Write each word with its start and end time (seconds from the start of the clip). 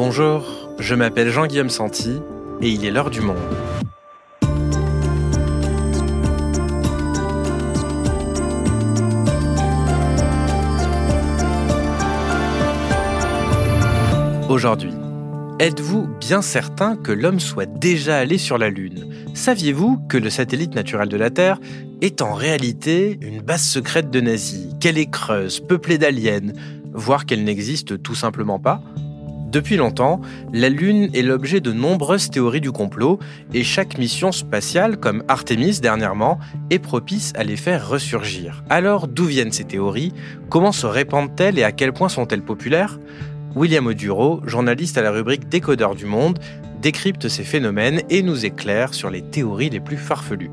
Bonjour, 0.00 0.44
je 0.78 0.94
m'appelle 0.94 1.28
Jean-Guillaume 1.28 1.70
Santi 1.70 2.20
et 2.62 2.68
il 2.68 2.84
est 2.84 2.92
l'heure 2.92 3.10
du 3.10 3.20
monde. 3.20 3.36
Aujourd'hui, 14.48 14.92
êtes-vous 15.58 16.06
bien 16.20 16.42
certain 16.42 16.94
que 16.94 17.10
l'homme 17.10 17.40
soit 17.40 17.66
déjà 17.66 18.18
allé 18.18 18.38
sur 18.38 18.56
la 18.56 18.70
Lune? 18.70 19.12
Saviez-vous 19.34 19.98
que 20.08 20.16
le 20.16 20.30
satellite 20.30 20.76
naturel 20.76 21.08
de 21.08 21.16
la 21.16 21.30
Terre 21.30 21.58
est 22.02 22.22
en 22.22 22.34
réalité 22.34 23.18
une 23.20 23.40
base 23.40 23.64
secrète 23.64 24.10
de 24.10 24.20
nazis, 24.20 24.68
qu'elle 24.78 24.96
est 24.96 25.10
creuse, 25.10 25.58
peuplée 25.58 25.98
d'aliens, 25.98 26.52
voire 26.92 27.26
qu'elle 27.26 27.42
n'existe 27.42 28.00
tout 28.00 28.14
simplement 28.14 28.60
pas? 28.60 28.80
Depuis 29.50 29.76
longtemps, 29.76 30.20
la 30.52 30.68
Lune 30.68 31.08
est 31.14 31.22
l'objet 31.22 31.60
de 31.60 31.72
nombreuses 31.72 32.28
théories 32.28 32.60
du 32.60 32.70
complot 32.70 33.18
et 33.54 33.64
chaque 33.64 33.96
mission 33.96 34.30
spatiale, 34.30 34.98
comme 34.98 35.24
Artemis 35.26 35.80
dernièrement, 35.80 36.38
est 36.68 36.78
propice 36.78 37.32
à 37.34 37.44
les 37.44 37.56
faire 37.56 37.88
ressurgir. 37.88 38.62
Alors 38.68 39.08
d'où 39.08 39.24
viennent 39.24 39.52
ces 39.52 39.64
théories? 39.64 40.12
Comment 40.50 40.72
se 40.72 40.86
répandent-elles 40.86 41.58
et 41.58 41.64
à 41.64 41.72
quel 41.72 41.94
point 41.94 42.10
sont-elles 42.10 42.42
populaires? 42.42 42.98
William 43.54 43.86
Oduro, 43.86 44.42
journaliste 44.44 44.98
à 44.98 45.02
la 45.02 45.10
rubrique 45.10 45.48
Décodeur 45.48 45.94
du 45.94 46.04
Monde, 46.04 46.38
décrypte 46.82 47.28
ces 47.28 47.42
phénomènes 47.42 48.02
et 48.10 48.22
nous 48.22 48.44
éclaire 48.44 48.92
sur 48.92 49.08
les 49.08 49.22
théories 49.22 49.70
les 49.70 49.80
plus 49.80 49.96
farfelues. 49.96 50.50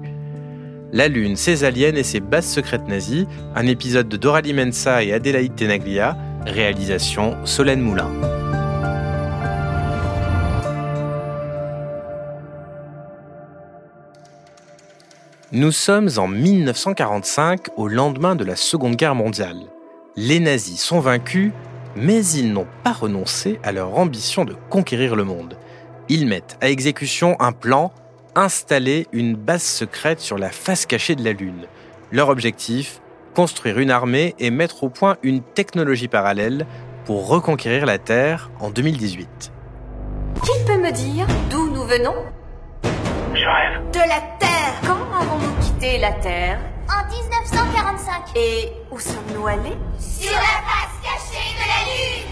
La 0.93 1.09
Lune, 1.09 1.35
ses 1.35 1.65
aliens 1.65 1.95
et 1.95 2.03
ses 2.03 2.21
bases 2.21 2.47
secrètes 2.47 2.87
nazies, 2.87 3.27
un 3.55 3.67
épisode 3.67 4.07
de 4.07 4.15
Doralie 4.15 4.53
Mensa 4.53 5.03
et 5.03 5.11
Adélaïde 5.11 5.55
Tenaglia, 5.55 6.17
réalisation 6.45 7.35
Solène 7.43 7.81
Moulin. 7.81 8.09
Nous 15.55 15.71
sommes 15.71 16.09
en 16.17 16.27
1945, 16.27 17.67
au 17.77 17.87
lendemain 17.87 18.35
de 18.35 18.43
la 18.43 18.57
Seconde 18.57 18.97
Guerre 18.97 19.15
mondiale. 19.15 19.67
Les 20.17 20.41
nazis 20.41 20.83
sont 20.83 20.99
vaincus, 20.99 21.53
mais 21.95 22.25
ils 22.25 22.51
n'ont 22.51 22.67
pas 22.83 22.91
renoncé 22.91 23.57
à 23.63 23.71
leur 23.71 23.97
ambition 23.97 24.43
de 24.43 24.53
conquérir 24.69 25.15
le 25.15 25.23
monde. 25.23 25.57
Ils 26.09 26.27
mettent 26.27 26.57
à 26.59 26.69
exécution 26.69 27.37
un 27.39 27.53
plan, 27.53 27.93
installer 28.35 29.07
une 29.13 29.37
base 29.37 29.63
secrète 29.63 30.19
sur 30.19 30.37
la 30.37 30.49
face 30.49 30.85
cachée 30.85 31.15
de 31.15 31.23
la 31.23 31.31
Lune. 31.31 31.67
Leur 32.11 32.27
objectif 32.27 32.99
Construire 33.33 33.79
une 33.79 33.91
armée 33.91 34.35
et 34.39 34.51
mettre 34.51 34.83
au 34.83 34.89
point 34.89 35.15
une 35.23 35.41
technologie 35.41 36.09
parallèle 36.09 36.65
pour 37.05 37.29
reconquérir 37.29 37.85
la 37.85 37.97
Terre 37.97 38.51
en 38.59 38.71
2018. 38.71 39.53
Qui 40.43 40.65
peut 40.67 40.81
me 40.81 40.91
dire 40.91 41.25
d'où 41.49 41.69
nous 41.69 41.85
venons? 41.85 42.25
Je 43.33 43.45
rêve. 43.45 43.91
De 43.91 43.99
la 43.99 44.21
Terre 44.39 44.73
Quand 44.81 44.97
avons-nous 45.19 45.53
quitté 45.61 45.97
la 45.99 46.11
Terre? 46.13 46.59
En 46.87 47.03
1945. 47.11 48.35
Et 48.35 48.71
où 48.91 48.99
sommes-nous 48.99 49.47
allés? 49.47 49.77
Sur 49.99 50.31
la 50.31 50.39
face 50.39 50.95
cachée 51.03 51.53
de 51.55 51.67
la 51.67 51.81
Lune 51.91 52.31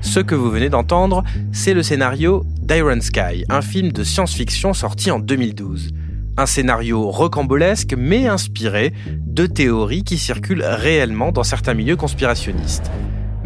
Ce 0.00 0.20
que 0.20 0.34
vous 0.34 0.50
venez 0.50 0.68
d'entendre, 0.68 1.24
c'est 1.52 1.74
le 1.74 1.82
scénario 1.82 2.44
d'Iron 2.60 3.00
Sky, 3.00 3.44
un 3.48 3.62
film 3.62 3.92
de 3.92 4.04
science-fiction 4.04 4.72
sorti 4.74 5.10
en 5.10 5.18
2012. 5.18 5.92
Un 6.36 6.46
scénario 6.46 7.10
rocambolesque 7.10 7.94
mais 7.98 8.28
inspiré 8.28 8.92
de 9.26 9.46
théories 9.46 10.04
qui 10.04 10.18
circulent 10.18 10.64
réellement 10.64 11.32
dans 11.32 11.42
certains 11.42 11.74
milieux 11.74 11.96
conspirationnistes. 11.96 12.90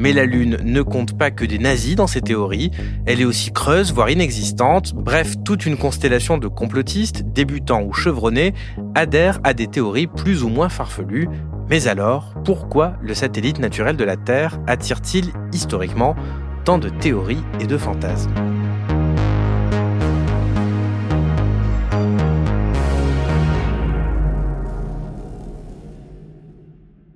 Mais 0.03 0.13
la 0.13 0.25
Lune 0.25 0.59
ne 0.65 0.83
compte 0.83 1.17
pas 1.17 1.31
que 1.31 1.45
des 1.45 1.61
nazis 1.61 1.95
dans 1.95 2.09
ses 2.09 2.23
théories, 2.23 2.73
elle 3.07 3.21
est 3.21 3.25
aussi 3.25 3.53
creuse, 3.53 3.93
voire 3.93 4.11
inexistante, 4.11 4.95
bref, 4.97 5.37
toute 5.45 5.65
une 5.65 5.77
constellation 5.77 6.39
de 6.39 6.49
complotistes, 6.49 7.23
débutants 7.23 7.85
ou 7.85 7.93
chevronnés, 7.93 8.53
adhèrent 8.97 9.39
à 9.45 9.55
des 9.55 9.69
théories 9.69 10.09
plus 10.09 10.43
ou 10.43 10.49
moins 10.49 10.69
farfelues. 10.69 11.29
Mais 11.71 11.87
alors, 11.87 12.35
pourquoi 12.45 12.95
le 13.01 13.15
satellite 13.15 13.61
naturel 13.61 13.97
de 13.97 14.03
la 14.03 14.17
Terre 14.17 14.59
attire-t-il 14.67 15.27
historiquement 15.53 16.17
tant 16.65 16.79
de 16.79 16.89
théories 16.89 17.45
et 17.61 17.69
de 17.69 17.79
fantasmes? 17.79 18.35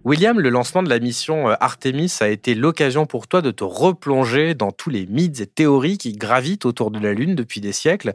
William, 0.06 0.38
le 0.38 0.50
lancement 0.50 0.84
de 0.84 0.88
la 0.88 1.00
mission 1.00 1.50
euh, 1.50 1.54
Artemis 1.58 2.12
a 2.20 2.28
été 2.28 2.54
l'occasion 2.54 3.06
pour 3.06 3.26
toi 3.26 3.42
de 3.42 3.50
te 3.50 3.64
replonger 3.64 4.54
dans 4.54 4.70
tous 4.70 4.88
les 4.88 5.04
mythes 5.04 5.40
et 5.40 5.48
théories 5.48 5.98
qui 5.98 6.12
gravitent 6.12 6.64
autour 6.64 6.92
de 6.92 7.00
la 7.00 7.12
Lune 7.12 7.34
depuis 7.34 7.60
des 7.60 7.72
siècles. 7.72 8.14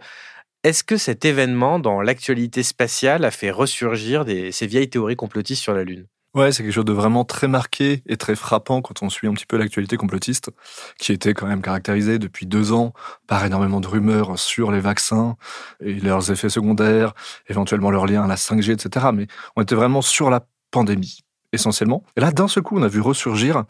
Est-ce 0.63 0.85
que 0.85 0.95
cet 0.95 1.25
événement 1.25 1.79
dans 1.79 1.99
l'actualité 1.99 2.63
spatiale 2.63 3.25
a 3.25 3.29
fait 3.29 3.51
ressurgir 3.51 4.23
ces 4.25 4.67
vieilles 4.67 4.89
théories 4.89 5.17
complotistes 5.17 5.61
sur 5.61 5.73
la 5.73 5.83
Lune? 5.83 6.05
Ouais, 6.33 6.53
c'est 6.53 6.63
quelque 6.63 6.71
chose 6.71 6.85
de 6.85 6.93
vraiment 6.93 7.25
très 7.25 7.49
marqué 7.49 8.03
et 8.05 8.15
très 8.15 8.35
frappant 8.35 8.81
quand 8.81 9.03
on 9.03 9.09
suit 9.09 9.27
un 9.27 9.33
petit 9.33 9.45
peu 9.45 9.57
l'actualité 9.57 9.97
complotiste, 9.97 10.49
qui 10.97 11.11
était 11.11 11.33
quand 11.33 11.47
même 11.47 11.61
caractérisée 11.61 12.19
depuis 12.19 12.45
deux 12.45 12.71
ans 12.71 12.93
par 13.27 13.43
énormément 13.43 13.81
de 13.81 13.87
rumeurs 13.87 14.39
sur 14.39 14.71
les 14.71 14.79
vaccins 14.79 15.35
et 15.81 15.95
leurs 15.95 16.31
effets 16.31 16.47
secondaires, 16.47 17.13
éventuellement 17.49 17.91
leur 17.91 18.05
lien 18.05 18.23
à 18.23 18.27
la 18.27 18.35
5G, 18.35 18.71
etc. 18.71 19.07
Mais 19.13 19.27
on 19.57 19.61
était 19.61 19.75
vraiment 19.75 20.01
sur 20.01 20.29
la 20.29 20.47
pandémie 20.71 21.25
essentiellement. 21.53 22.03
Et 22.15 22.21
là, 22.21 22.31
d'un 22.31 22.47
seul 22.47 22.63
coup, 22.63 22.77
on 22.77 22.83
a 22.83 22.87
vu 22.87 23.01
ressurgir 23.01 23.63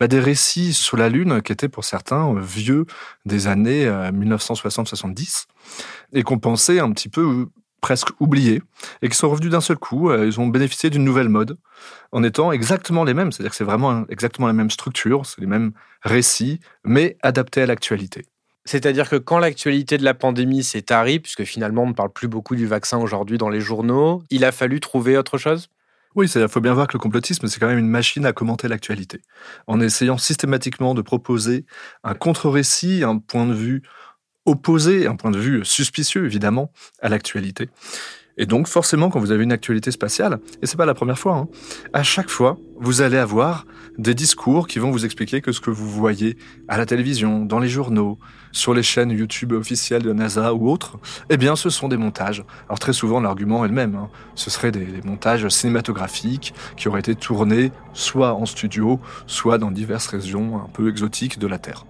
bah, 0.00 0.08
des 0.08 0.20
récits 0.20 0.72
sur 0.72 0.96
la 0.96 1.08
Lune 1.08 1.42
qui 1.42 1.52
étaient 1.52 1.68
pour 1.68 1.84
certains 1.84 2.34
vieux 2.40 2.86
des 3.24 3.46
années 3.46 3.86
1960-70 3.86 5.46
euh, 5.46 6.18
et 6.18 6.22
qu'on 6.22 6.38
pensait 6.38 6.78
un 6.78 6.90
petit 6.92 7.08
peu 7.08 7.22
euh, 7.22 7.46
presque 7.80 8.08
oubliés 8.20 8.62
et 9.02 9.08
qui 9.08 9.16
sont 9.16 9.30
revenus 9.30 9.50
d'un 9.50 9.60
seul 9.60 9.76
coup. 9.76 10.10
Euh, 10.10 10.26
ils 10.26 10.40
ont 10.40 10.46
bénéficié 10.46 10.90
d'une 10.90 11.04
nouvelle 11.04 11.28
mode 11.28 11.56
en 12.12 12.22
étant 12.22 12.52
exactement 12.52 13.04
les 13.04 13.14
mêmes. 13.14 13.32
C'est-à-dire 13.32 13.50
que 13.50 13.56
c'est 13.56 13.64
vraiment 13.64 14.04
exactement 14.08 14.46
la 14.46 14.52
même 14.52 14.70
structure, 14.70 15.26
c'est 15.26 15.40
les 15.40 15.46
mêmes 15.46 15.72
récits, 16.02 16.60
mais 16.84 17.16
adaptés 17.22 17.62
à 17.62 17.66
l'actualité. 17.66 18.26
C'est-à-dire 18.64 19.08
que 19.08 19.16
quand 19.16 19.38
l'actualité 19.38 19.98
de 19.98 20.04
la 20.04 20.14
pandémie 20.14 20.62
s'est 20.62 20.82
tarie, 20.82 21.18
puisque 21.18 21.42
finalement 21.44 21.82
on 21.82 21.88
ne 21.88 21.94
parle 21.94 22.12
plus 22.12 22.28
beaucoup 22.28 22.54
du 22.54 22.66
vaccin 22.66 22.98
aujourd'hui 22.98 23.36
dans 23.36 23.48
les 23.48 23.60
journaux, 23.60 24.22
il 24.30 24.44
a 24.44 24.52
fallu 24.52 24.78
trouver 24.78 25.16
autre 25.16 25.36
chose? 25.36 25.68
Oui, 26.14 26.28
il 26.28 26.48
faut 26.48 26.60
bien 26.60 26.74
voir 26.74 26.86
que 26.86 26.94
le 26.94 26.98
complotisme, 26.98 27.46
c'est 27.46 27.58
quand 27.58 27.68
même 27.68 27.78
une 27.78 27.88
machine 27.88 28.26
à 28.26 28.32
commenter 28.32 28.68
l'actualité, 28.68 29.20
en 29.66 29.80
essayant 29.80 30.18
systématiquement 30.18 30.94
de 30.94 31.02
proposer 31.02 31.64
un 32.04 32.14
contre-récit, 32.14 33.02
un 33.04 33.18
point 33.18 33.46
de 33.46 33.54
vue 33.54 33.82
opposé, 34.44 35.06
un 35.06 35.16
point 35.16 35.30
de 35.30 35.38
vue 35.38 35.64
suspicieux, 35.64 36.24
évidemment, 36.24 36.72
à 37.00 37.08
l'actualité. 37.08 37.68
Et 38.38 38.46
donc, 38.46 38.66
forcément, 38.66 39.10
quand 39.10 39.20
vous 39.20 39.30
avez 39.30 39.44
une 39.44 39.52
actualité 39.52 39.90
spatiale, 39.90 40.38
et 40.62 40.66
c'est 40.66 40.76
pas 40.76 40.86
la 40.86 40.94
première 40.94 41.18
fois, 41.18 41.36
hein, 41.36 41.48
à 41.92 42.02
chaque 42.02 42.30
fois, 42.30 42.56
vous 42.80 43.02
allez 43.02 43.18
avoir 43.18 43.66
des 43.98 44.14
discours 44.14 44.66
qui 44.66 44.78
vont 44.78 44.90
vous 44.90 45.04
expliquer 45.04 45.42
que 45.42 45.52
ce 45.52 45.60
que 45.60 45.70
vous 45.70 45.88
voyez 45.88 46.36
à 46.66 46.78
la 46.78 46.86
télévision, 46.86 47.44
dans 47.44 47.58
les 47.58 47.68
journaux, 47.68 48.18
sur 48.50 48.72
les 48.72 48.82
chaînes 48.82 49.10
YouTube 49.10 49.52
officielles 49.52 50.02
de 50.02 50.12
NASA 50.12 50.54
ou 50.54 50.70
autres, 50.70 50.98
eh 51.28 51.36
bien, 51.36 51.56
ce 51.56 51.68
sont 51.68 51.88
des 51.88 51.98
montages. 51.98 52.44
Alors, 52.68 52.78
très 52.78 52.94
souvent, 52.94 53.20
l'argument 53.20 53.64
est 53.64 53.68
le 53.68 53.74
même. 53.74 53.94
Hein. 53.94 54.08
Ce 54.34 54.50
seraient 54.50 54.72
des, 54.72 54.84
des 54.84 55.02
montages 55.02 55.46
cinématographiques 55.48 56.54
qui 56.76 56.88
auraient 56.88 57.00
été 57.00 57.14
tournés 57.14 57.70
soit 57.92 58.32
en 58.32 58.46
studio, 58.46 58.98
soit 59.26 59.58
dans 59.58 59.70
diverses 59.70 60.06
régions 60.06 60.56
un 60.56 60.68
peu 60.72 60.88
exotiques 60.88 61.38
de 61.38 61.46
la 61.46 61.58
Terre. 61.58 61.84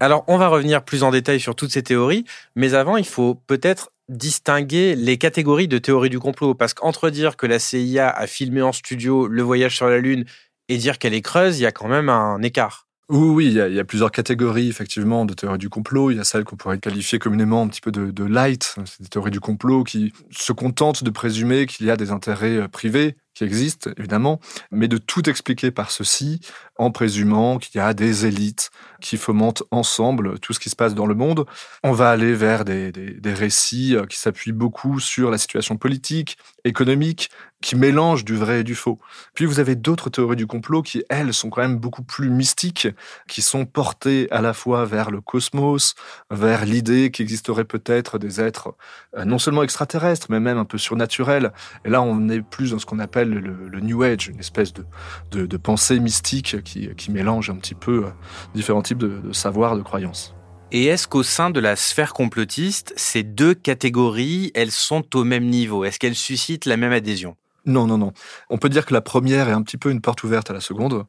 Alors, 0.00 0.24
on 0.28 0.38
va 0.38 0.48
revenir 0.48 0.82
plus 0.82 1.02
en 1.02 1.10
détail 1.10 1.40
sur 1.40 1.54
toutes 1.54 1.72
ces 1.72 1.82
théories, 1.82 2.24
mais 2.56 2.72
avant, 2.72 2.96
il 2.96 3.04
faut 3.04 3.34
peut-être 3.34 3.92
distinguer 4.08 4.96
les 4.96 5.18
catégories 5.18 5.68
de 5.68 5.76
théories 5.76 6.08
du 6.08 6.18
complot, 6.18 6.54
parce 6.54 6.72
qu'entre 6.72 7.10
dire 7.10 7.36
que 7.36 7.46
la 7.46 7.58
CIA 7.58 8.08
a 8.08 8.26
filmé 8.26 8.62
en 8.62 8.72
studio 8.72 9.28
le 9.28 9.42
voyage 9.42 9.76
sur 9.76 9.88
la 9.88 9.98
Lune 9.98 10.24
et 10.68 10.78
dire 10.78 10.98
qu'elle 10.98 11.12
est 11.12 11.20
creuse, 11.20 11.60
il 11.60 11.62
y 11.62 11.66
a 11.66 11.72
quand 11.72 11.88
même 11.88 12.08
un 12.08 12.40
écart. 12.40 12.86
Oui, 13.10 13.28
oui, 13.28 13.46
il 13.46 13.74
y, 13.74 13.80
a, 13.80 13.84
plusieurs 13.84 14.12
catégories 14.12 14.68
effectivement 14.68 15.24
de 15.24 15.34
théories 15.34 15.58
du 15.58 15.68
complot. 15.68 16.12
Il 16.12 16.16
y 16.16 16.20
a 16.20 16.24
celles 16.24 16.44
qu'on 16.44 16.54
pourrait 16.54 16.78
qualifier 16.78 17.18
communément 17.18 17.60
un 17.60 17.66
petit 17.66 17.80
peu 17.80 17.90
de, 17.90 18.12
de 18.12 18.24
light, 18.24 18.76
c'est 18.86 19.02
des 19.02 19.08
théories 19.08 19.32
du 19.32 19.40
complot 19.40 19.82
qui 19.82 20.12
se 20.30 20.52
contentent 20.52 21.02
de 21.02 21.10
présumer 21.10 21.66
qu'il 21.66 21.86
y 21.86 21.90
a 21.90 21.96
des 21.96 22.12
intérêts 22.12 22.56
euh, 22.56 22.68
privés 22.68 23.16
qui 23.34 23.44
existent, 23.44 23.90
évidemment, 23.96 24.40
mais 24.70 24.88
de 24.88 24.98
tout 24.98 25.28
expliquer 25.28 25.70
par 25.70 25.90
ceci, 25.90 26.40
en 26.76 26.90
présumant 26.90 27.58
qu'il 27.58 27.78
y 27.78 27.80
a 27.82 27.94
des 27.94 28.26
élites 28.26 28.70
qui 29.00 29.16
fomentent 29.16 29.62
ensemble 29.70 30.38
tout 30.38 30.52
ce 30.52 30.60
qui 30.60 30.70
se 30.70 30.76
passe 30.76 30.94
dans 30.94 31.06
le 31.06 31.14
monde. 31.14 31.46
On 31.82 31.92
va 31.92 32.10
aller 32.10 32.34
vers 32.34 32.64
des, 32.64 32.90
des, 32.92 33.34
récits 33.34 33.96
euh, 33.96 34.06
qui 34.06 34.18
s'appuient 34.18 34.52
beaucoup 34.52 35.00
sur 35.00 35.30
la 35.30 35.38
situation 35.38 35.76
politique, 35.76 36.38
économique, 36.64 37.30
qui 37.60 37.76
mélangent 37.76 38.24
du 38.24 38.36
vrai 38.36 38.60
et 38.60 38.64
du 38.64 38.74
faux. 38.74 38.98
Puis 39.34 39.44
vous 39.44 39.60
avez 39.60 39.76
d'autres 39.76 40.08
théories 40.08 40.36
du 40.36 40.46
complot 40.46 40.82
qui, 40.82 41.04
elles, 41.10 41.34
sont 41.34 41.50
quand 41.50 41.60
même 41.60 41.76
beaucoup 41.76 42.02
plus 42.02 42.30
mystiques, 42.30 42.88
qui 43.28 43.42
sont 43.42 43.66
portées 43.66 44.28
à 44.30 44.40
la 44.40 44.54
fois 44.54 44.86
vers 44.86 45.10
le 45.10 45.20
cosmos, 45.20 45.94
vers 46.30 46.64
l'idée 46.64 47.10
qu'il 47.10 47.24
existerait 47.24 47.64
peut-être 47.64 48.18
des 48.18 48.40
êtres 48.40 48.74
euh, 49.16 49.24
non 49.24 49.38
seulement 49.38 49.62
extraterrestres, 49.62 50.28
mais 50.30 50.40
même 50.40 50.58
un 50.58 50.64
peu 50.64 50.78
surnaturels. 50.78 51.52
Et 51.84 51.90
là, 51.90 52.00
on 52.00 52.28
est 52.28 52.40
plus 52.40 52.70
dans 52.70 52.78
ce 52.78 52.86
qu'on 52.86 52.98
appelle 52.98 53.19
le, 53.24 53.80
New 53.80 54.02
Age, 54.02 54.28
une 54.28 54.38
espèce 54.38 54.72
de, 54.72 55.56
pensée 55.56 56.00
mystique 56.00 56.62
qui, 56.62 56.88
qui, 56.96 57.10
mélange 57.10 57.50
un 57.50 57.56
petit 57.56 57.74
peu 57.74 58.06
euh, 58.06 58.10
différents 58.54 58.82
types 58.82 58.98
de, 58.98 59.20
de 59.20 59.32
savoirs, 59.32 59.76
de 59.76 59.82
croyances. 59.82 60.34
Et 60.72 60.86
est-ce 60.86 61.08
qu'au 61.08 61.24
sein 61.24 61.50
de 61.50 61.58
la 61.58 61.74
sphère 61.74 62.12
complotiste, 62.12 62.92
ces 62.96 63.24
deux 63.24 63.54
catégories, 63.54 64.52
elles 64.54 64.70
sont 64.70 65.16
au 65.16 65.24
même 65.24 65.46
niveau? 65.46 65.84
Est-ce 65.84 65.98
qu'elles 65.98 66.14
suscitent 66.14 66.66
la 66.66 66.76
même 66.76 66.92
adhésion? 66.92 67.36
Non, 67.66 67.86
non, 67.86 67.98
non. 67.98 68.12
On 68.48 68.58
peut 68.58 68.68
dire 68.68 68.86
que 68.86 68.94
la 68.94 69.00
première 69.00 69.48
est 69.48 69.52
un 69.52 69.62
petit 69.62 69.76
peu 69.76 69.90
une 69.90 70.00
porte 70.00 70.22
ouverte 70.24 70.50
à 70.50 70.54
la 70.54 70.60
seconde, 70.60 71.04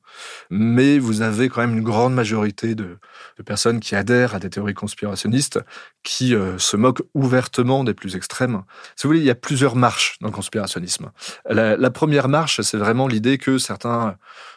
mais 0.49 0.99
vous 0.99 1.21
avez 1.21 1.49
quand 1.49 1.61
même 1.61 1.77
une 1.77 1.83
grande 1.83 2.13
majorité 2.13 2.75
de, 2.75 2.97
personnes 3.45 3.79
qui 3.79 3.95
adhèrent 3.95 4.35
à 4.35 4.39
des 4.39 4.49
théories 4.49 4.73
conspirationnistes, 4.73 5.59
qui 6.03 6.35
euh, 6.35 6.57
se 6.57 6.77
moquent 6.77 7.01
ouvertement 7.13 7.83
des 7.83 7.93
plus 7.93 8.15
extrêmes. 8.15 8.63
Si 8.95 9.03
vous 9.03 9.09
voulez, 9.09 9.19
il 9.19 9.25
y 9.25 9.31
a 9.31 9.35
plusieurs 9.35 9.75
marches 9.75 10.17
dans 10.21 10.27
le 10.27 10.33
conspirationnisme. 10.33 11.11
La, 11.49 11.91
première 11.91 12.29
marche, 12.29 12.61
c'est 12.61 12.77
vraiment 12.77 13.07
l'idée 13.07 13.37
que 13.37 13.57
certains 13.57 14.15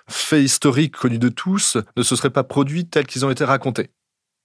faits 0.08 0.43
historiques 0.43 0.96
connus 0.96 1.19
de 1.19 1.29
tous 1.29 1.79
ne 1.96 2.02
se 2.02 2.17
seraient 2.17 2.31
pas 2.31 2.44
produits 2.44 2.87
tels 2.87 3.06
qu'ils 3.06 3.25
ont 3.25 3.31
été 3.31 3.44
racontés. 3.44 3.91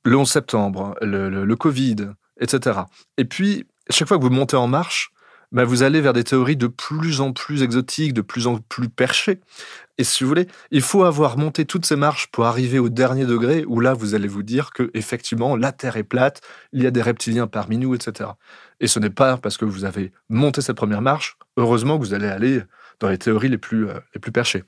Le 0.06 0.16
11 0.18 0.30
septembre, 0.30 0.96
le, 1.02 1.30
le 1.30 1.56
Covid, 1.56 2.10
etc. 2.40 2.82
Et 3.18 3.26
puis, 3.26 3.66
chaque 3.90 4.08
fois 4.08 4.18
que 4.18 4.24
vous 4.24 4.30
montez 4.30 4.56
en 4.56 4.68
marche, 4.68 5.12
bah, 5.52 5.64
vous 5.64 5.84
allez 5.84 6.02
vers 6.02 6.14
des 6.14 6.24
théories 6.24 6.58
de 6.58 6.68
plus 6.68 7.22
en 7.22 7.34
plus 7.34 7.64
exotiques, 7.64 8.14
de 8.14 8.22
plus 8.22 8.48
en 8.48 8.58
plus 8.58 8.90
perchées. 8.90 9.40
Et 9.98 10.04
si 10.04 10.24
vous 10.24 10.30
voulez, 10.30 10.48
il 10.72 10.82
faut 10.82 11.04
avoir 11.04 11.38
monté 11.38 11.66
toutes 11.66 11.86
ces 11.86 11.96
marches 11.96 12.28
pour 12.28 12.46
arriver 12.46 12.80
au 12.80 12.90
dernier 12.90 13.26
degré 13.26 13.66
où 13.66 13.80
là, 13.80 13.94
vous 13.94 14.16
allez 14.16 14.28
vous 14.28 14.44
dire 14.44 14.72
que 14.72 14.92
effectivement, 14.94 15.56
la 15.56 15.72
Terre 15.72 15.98
est 15.98 16.04
plate, 16.04 16.42
il 16.72 16.84
y 16.84 16.88
a 16.88 16.92
des 16.92 17.02
reptiliens 17.02 17.48
parmi 17.48 17.78
nous, 17.78 17.96
etc. 17.96 18.30
Et 18.80 18.88
ce 18.88 19.00
n'est 19.00 19.10
pas 19.10 19.38
parce 19.38 19.58
que 19.58 19.66
vous 19.66 19.86
avez 19.86 20.12
monté 20.30 20.62
cette 20.62 20.78
première 20.78 21.02
marche, 21.02 21.38
heureusement 21.58 21.98
que 21.98 22.06
vous 22.06 22.14
allez 22.14 22.28
aller 22.28 22.62
dans 23.00 23.10
les 23.10 23.18
théories 23.18 23.50
les 23.50 23.58
plus, 23.58 23.90
euh, 23.90 24.00
les 24.14 24.20
plus 24.20 24.32
perchées. 24.32 24.64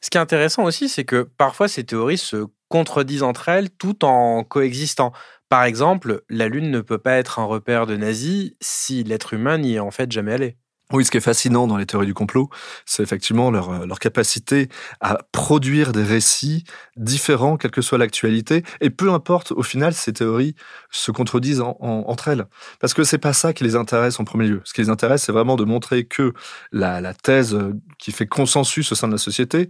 Ce 0.00 0.10
qui 0.10 0.18
est 0.18 0.20
intéressant 0.20 0.64
aussi, 0.64 0.88
c'est 0.88 1.04
que 1.04 1.22
parfois 1.22 1.68
ces 1.68 1.84
théories 1.84 2.18
se 2.18 2.46
contredisent 2.68 3.22
entre 3.22 3.48
elles 3.48 3.70
tout 3.70 4.04
en 4.04 4.44
coexistant. 4.44 5.12
Par 5.48 5.64
exemple, 5.64 6.22
la 6.28 6.48
Lune 6.48 6.70
ne 6.70 6.80
peut 6.80 6.98
pas 6.98 7.16
être 7.16 7.38
un 7.38 7.44
repère 7.44 7.86
de 7.86 7.96
nazis 7.96 8.52
si 8.60 9.04
l'être 9.04 9.32
humain 9.32 9.58
n'y 9.58 9.74
est 9.74 9.80
en 9.80 9.90
fait 9.90 10.10
jamais 10.10 10.32
allé. 10.32 10.56
Oui, 10.92 11.04
ce 11.04 11.10
qui 11.10 11.16
est 11.16 11.20
fascinant 11.20 11.66
dans 11.66 11.76
les 11.76 11.86
théories 11.86 12.06
du 12.06 12.14
complot, 12.14 12.48
c'est 12.84 13.02
effectivement 13.02 13.50
leur, 13.50 13.70
euh, 13.70 13.86
leur 13.86 13.98
capacité 13.98 14.68
à 15.00 15.18
produire 15.32 15.90
des 15.90 16.04
récits 16.04 16.62
différents, 16.94 17.56
quelle 17.56 17.72
que 17.72 17.82
soit 17.82 17.98
l'actualité, 17.98 18.62
et 18.80 18.90
peu 18.90 19.10
importe, 19.10 19.50
au 19.50 19.64
final, 19.64 19.94
ces 19.94 20.12
théories 20.12 20.54
se 20.92 21.10
contredisent 21.10 21.60
entre 21.60 22.28
elles. 22.28 22.46
Parce 22.78 22.94
que 22.94 23.02
c'est 23.02 23.18
pas 23.18 23.32
ça 23.32 23.52
qui 23.52 23.64
les 23.64 23.74
intéresse 23.74 24.20
en 24.20 24.24
premier 24.24 24.46
lieu. 24.46 24.60
Ce 24.62 24.72
qui 24.72 24.80
les 24.80 24.88
intéresse, 24.88 25.24
c'est 25.24 25.32
vraiment 25.32 25.56
de 25.56 25.64
montrer 25.64 26.04
que 26.04 26.34
la, 26.70 27.00
la 27.00 27.14
thèse 27.14 27.56
euh, 27.56 27.72
qui 27.98 28.12
fait 28.12 28.28
consensus 28.28 28.92
au 28.92 28.94
sein 28.94 29.08
de 29.08 29.12
la 29.12 29.18
société 29.18 29.66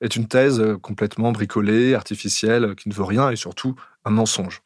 est 0.00 0.16
une 0.16 0.28
thèse 0.28 0.60
euh, 0.60 0.78
complètement 0.78 1.32
bricolée, 1.32 1.94
artificielle, 1.94 2.74
qui 2.74 2.88
ne 2.88 2.94
veut 2.94 3.04
rien, 3.04 3.30
et 3.30 3.36
surtout 3.36 3.74
un 4.04 4.10
mensonge. 4.10 4.62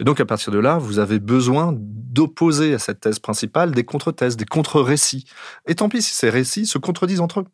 Et 0.00 0.04
donc 0.04 0.20
à 0.20 0.24
partir 0.24 0.52
de 0.52 0.58
là, 0.58 0.78
vous 0.78 0.98
avez 0.98 1.18
besoin 1.18 1.74
d'opposer 1.76 2.74
à 2.74 2.78
cette 2.78 3.00
thèse 3.00 3.18
principale 3.18 3.72
des 3.72 3.84
contre-thèses, 3.84 4.36
des 4.36 4.44
contre-récits. 4.44 5.24
Et 5.66 5.74
tant 5.74 5.88
pis 5.88 6.02
si 6.02 6.14
ces 6.14 6.30
récits 6.30 6.66
se 6.66 6.78
contredisent 6.78 7.20
entre 7.20 7.40
eux. 7.40 7.46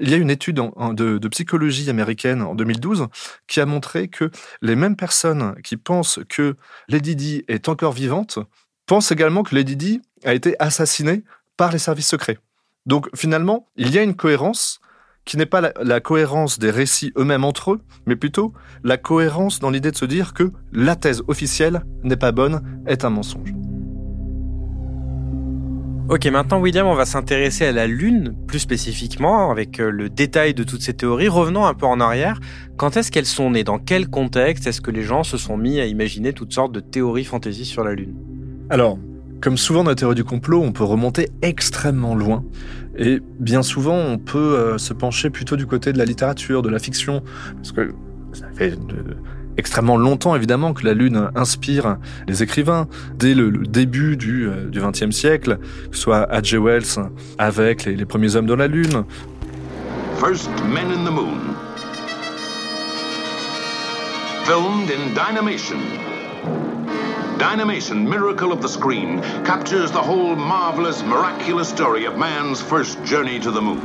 Il 0.00 0.10
y 0.10 0.14
a 0.14 0.16
une 0.16 0.30
étude 0.30 0.56
de, 0.56 1.18
de, 1.18 1.28
psychologie 1.28 1.88
américaine 1.88 2.42
en 2.42 2.54
2012 2.54 3.06
qui 3.46 3.60
a 3.60 3.66
montré 3.66 4.08
que 4.08 4.30
les 4.60 4.76
mêmes 4.76 4.96
personnes 4.96 5.54
qui 5.62 5.76
pensent 5.76 6.20
que 6.28 6.56
Lady 6.88 7.16
Di 7.16 7.44
est 7.48 7.68
encore 7.68 7.92
vivante 7.92 8.38
pensent 8.86 9.12
également 9.12 9.42
que 9.42 9.54
Lady 9.54 9.76
Di 9.76 10.02
a 10.24 10.34
été 10.34 10.56
assassinée 10.58 11.24
par 11.56 11.72
les 11.72 11.78
services 11.78 12.08
secrets. 12.08 12.38
Donc 12.86 13.08
finalement, 13.14 13.68
il 13.76 13.90
y 13.90 13.98
a 13.98 14.02
une 14.02 14.16
cohérence 14.16 14.81
qui 15.24 15.36
n'est 15.36 15.46
pas 15.46 15.60
la, 15.60 16.00
cohérence 16.00 16.58
des 16.58 16.70
récits 16.70 17.12
eux-mêmes 17.16 17.44
entre 17.44 17.72
eux, 17.72 17.80
mais 18.06 18.16
plutôt 18.16 18.52
la 18.82 18.96
cohérence 18.96 19.60
dans 19.60 19.70
l'idée 19.70 19.90
de 19.90 19.96
se 19.96 20.04
dire 20.04 20.34
que 20.34 20.50
la 20.72 20.96
thèse 20.96 21.22
officielle 21.28 21.84
n'est 22.02 22.16
pas 22.16 22.32
bonne, 22.32 22.62
est 22.86 23.04
un 23.04 23.10
mensonge. 23.10 23.54
Ok, 26.08 26.26
maintenant 26.26 26.60
William, 26.60 26.86
on 26.86 26.94
va 26.94 27.06
s'intéresser 27.06 27.64
à 27.64 27.72
la 27.72 27.86
Lune 27.86 28.34
plus 28.46 28.58
spécifiquement, 28.58 29.50
avec 29.50 29.80
euh, 29.80 29.88
le 29.90 30.10
détail 30.10 30.52
de 30.52 30.64
toutes 30.64 30.82
ces 30.82 30.94
théories. 30.94 31.28
Revenons 31.28 31.64
un 31.64 31.74
peu 31.74 31.86
en 31.86 32.00
arrière. 32.00 32.38
Quand 32.76 32.96
est-ce 32.96 33.12
qu'elles 33.12 33.24
sont 33.24 33.52
nées? 33.52 33.64
Dans 33.64 33.78
quel 33.78 34.08
contexte 34.08 34.66
est-ce 34.66 34.80
que 34.80 34.90
les 34.90 35.04
gens 35.04 35.22
se 35.22 35.38
sont 35.38 35.56
mis 35.56 35.80
à 35.80 35.86
imaginer 35.86 36.32
toutes 36.32 36.52
sortes 36.52 36.72
de 36.72 36.80
théories 36.80 37.24
fantaisies 37.24 37.64
sur 37.64 37.84
la 37.84 37.94
Lune? 37.94 38.14
Alors, 38.68 38.98
comme 39.42 39.58
souvent 39.58 39.82
dans 39.82 39.90
la 39.90 39.96
théorie 39.96 40.14
du 40.14 40.24
complot, 40.24 40.62
on 40.62 40.72
peut 40.72 40.84
remonter 40.84 41.28
extrêmement 41.42 42.14
loin. 42.14 42.44
Et 42.96 43.20
bien 43.40 43.62
souvent, 43.62 43.96
on 43.96 44.16
peut 44.16 44.38
euh, 44.38 44.78
se 44.78 44.94
pencher 44.94 45.30
plutôt 45.30 45.56
du 45.56 45.66
côté 45.66 45.92
de 45.92 45.98
la 45.98 46.04
littérature, 46.04 46.62
de 46.62 46.70
la 46.70 46.78
fiction, 46.78 47.22
parce 47.56 47.72
que 47.72 47.92
ça 48.32 48.46
fait 48.54 48.78
extrêmement 49.58 49.98
longtemps 49.98 50.34
évidemment 50.34 50.72
que 50.72 50.86
la 50.86 50.94
Lune 50.94 51.30
inspire 51.34 51.98
les 52.28 52.42
écrivains. 52.42 52.86
Dès 53.16 53.34
le, 53.34 53.50
début 53.50 54.16
du 54.16 54.48
XXe 54.70 55.02
euh, 55.02 55.10
siècle, 55.10 55.58
que 55.90 55.96
ce 55.96 56.02
soit 56.02 56.28
H.G. 56.30 56.58
Wells 56.58 57.10
avec 57.36 57.84
les, 57.84 58.04
premiers 58.06 58.36
hommes 58.36 58.46
dans 58.46 58.56
la 58.56 58.68
Lune. 58.68 59.04
First 60.18 60.50
Men 60.72 60.86
in 60.92 61.04
the 61.04 61.12
Moon. 61.12 61.40
Filmed 64.44 64.90
in 64.90 65.14
Dynamation. 65.14 66.11
Dynamation, 67.38 68.08
miracle 68.08 68.52
of 68.52 68.60
the 68.60 68.68
screen, 68.68 69.20
captures 69.44 69.90
the 69.90 70.00
whole 70.00 70.36
marvelous, 70.36 71.02
miraculous 71.02 71.68
story 71.68 72.06
of 72.06 72.16
man's 72.16 72.60
first 72.60 73.02
journey 73.04 73.40
to 73.40 73.50
the 73.50 73.60
moon. 73.60 73.80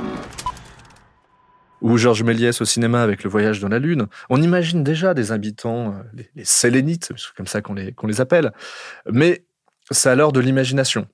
Ou 1.82 1.98
Georges 1.98 2.24
Méliès 2.24 2.60
au 2.62 2.66
cinéma 2.66 3.04
avec 3.04 3.24
Le 3.24 3.30
Voyage 3.30 3.60
dans 3.60 3.68
la 3.68 3.80
Lune. 3.80 4.08
On 4.30 4.42
imagine 4.42 4.84
déjà 4.84 5.14
des 5.14 5.32
habitants, 5.32 5.94
euh, 5.94 6.22
les, 6.36 6.46
sélénites, 6.46 7.12
comme 7.36 7.48
ça 7.48 7.62
qu'on 7.62 7.76
les, 7.76 8.22
appelle. 8.22 8.52
Mais 9.12 9.46
c'est 9.92 10.10
alors 10.10 10.32
de 10.32 10.40
l'imagination. 10.40 11.08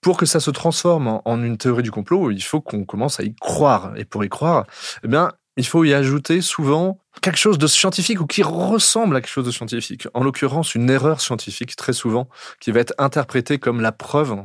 Pour 0.00 0.16
que 0.16 0.26
ça 0.26 0.40
se 0.40 0.50
transforme 0.50 1.20
en, 1.24 1.42
une 1.42 1.58
théorie 1.58 1.82
du 1.82 1.90
complot, 1.90 2.30
il 2.30 2.42
faut 2.42 2.60
qu'on 2.60 2.84
commence 2.84 3.20
à 3.20 3.24
y 3.24 3.34
croire. 3.34 3.92
Et 3.96 4.04
pour 4.04 4.24
y 4.24 4.28
croire, 4.28 4.66
eh 5.04 5.08
bien, 5.08 5.32
il 5.56 5.66
faut 5.66 5.84
y 5.84 5.92
ajouter 5.92 6.40
souvent 6.40 6.98
quelque 7.20 7.38
chose 7.38 7.58
de 7.58 7.66
scientifique 7.66 8.20
ou 8.20 8.26
qui 8.26 8.42
ressemble 8.42 9.16
à 9.16 9.20
quelque 9.20 9.30
chose 9.30 9.46
de 9.46 9.50
scientifique. 9.50 10.08
En 10.14 10.24
l'occurrence, 10.24 10.74
une 10.74 10.88
erreur 10.88 11.20
scientifique 11.20 11.76
très 11.76 11.92
souvent 11.92 12.28
qui 12.60 12.70
va 12.70 12.80
être 12.80 12.94
interprétée 12.98 13.58
comme 13.58 13.80
la 13.80 13.92
preuve 13.92 14.36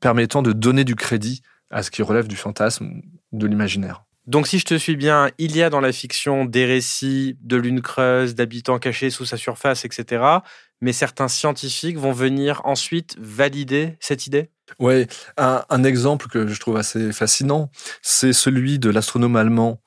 permettant 0.00 0.42
de 0.42 0.52
donner 0.52 0.84
du 0.84 0.96
crédit 0.96 1.42
à 1.70 1.82
ce 1.82 1.90
qui 1.90 2.02
relève 2.02 2.26
du 2.26 2.36
fantasme, 2.36 3.00
de 3.32 3.46
l'imaginaire. 3.46 4.04
Donc 4.26 4.46
si 4.46 4.58
je 4.58 4.64
te 4.64 4.76
suis 4.76 4.96
bien, 4.96 5.30
il 5.38 5.56
y 5.56 5.62
a 5.62 5.70
dans 5.70 5.80
la 5.80 5.92
fiction 5.92 6.44
des 6.44 6.66
récits 6.66 7.36
de 7.40 7.56
lune 7.56 7.80
creuse, 7.80 8.34
d'habitants 8.34 8.78
cachés 8.78 9.10
sous 9.10 9.24
sa 9.24 9.36
surface, 9.36 9.84
etc. 9.84 10.22
Mais 10.80 10.92
certains 10.92 11.28
scientifiques 11.28 11.98
vont 11.98 12.12
venir 12.12 12.62
ensuite 12.64 13.16
valider 13.18 13.96
cette 14.00 14.26
idée? 14.26 14.50
Oui, 14.78 15.06
un, 15.36 15.84
exemple 15.84 16.28
que 16.28 16.46
je 16.46 16.60
trouve 16.60 16.76
assez 16.76 17.12
fascinant, 17.12 17.70
c'est 18.02 18.32
celui 18.32 18.78
de 18.78 18.88
l'astronome 18.88 19.36
allemand 19.36 19.80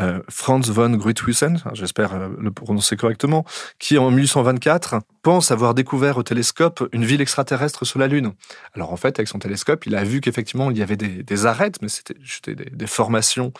euh, 0.00 0.20
Franz 0.28 0.70
von 0.72 0.90
Gruithuisen, 0.90 1.58
j'espère 1.74 2.14
euh, 2.14 2.28
le 2.38 2.50
prononcer 2.50 2.96
correctement, 2.96 3.44
qui 3.78 3.98
en 3.98 4.10
1824 4.10 5.00
pense 5.22 5.50
avoir 5.50 5.74
découvert 5.74 6.16
au 6.16 6.22
télescope 6.22 6.88
une 6.92 7.04
ville 7.04 7.20
extraterrestre 7.20 7.84
sur 7.84 7.98
la 7.98 8.06
Lune. 8.06 8.32
Alors 8.74 8.92
en 8.92 8.96
fait, 8.96 9.18
avec 9.18 9.28
son 9.28 9.38
télescope, 9.38 9.86
il 9.86 9.94
a 9.94 10.02
vu 10.02 10.20
qu'effectivement 10.20 10.70
il 10.70 10.78
y 10.78 10.82
avait 10.82 10.96
des, 10.96 11.46
arêtes, 11.46 11.82
mais 11.82 11.88
c'était 11.88 12.54
des, 12.54 12.86
formations 12.86 13.52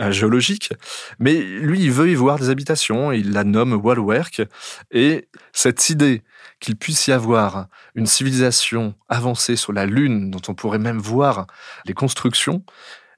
euh, 0.00 0.10
géologiques. 0.10 0.72
Mais 1.18 1.34
lui, 1.34 1.80
il 1.80 1.92
veut 1.92 2.10
y 2.10 2.14
voir 2.14 2.38
des 2.38 2.50
habitations, 2.50 3.12
il 3.12 3.32
la 3.32 3.44
nomme 3.44 3.74
Wallwerk, 3.74 4.42
et 4.90 5.28
cette 5.52 5.90
idée 5.90 6.22
qu'il 6.60 6.76
puisse 6.76 7.06
y 7.06 7.12
avoir 7.12 7.66
une 7.94 8.06
civilisation 8.06 8.94
avancée 9.08 9.56
sur 9.56 9.72
la 9.72 9.86
Lune, 9.86 10.30
dont 10.30 10.42
on 10.48 10.54
pourrait 10.54 10.78
même 10.78 10.98
voir 10.98 11.46
les 11.86 11.94
constructions, 11.94 12.62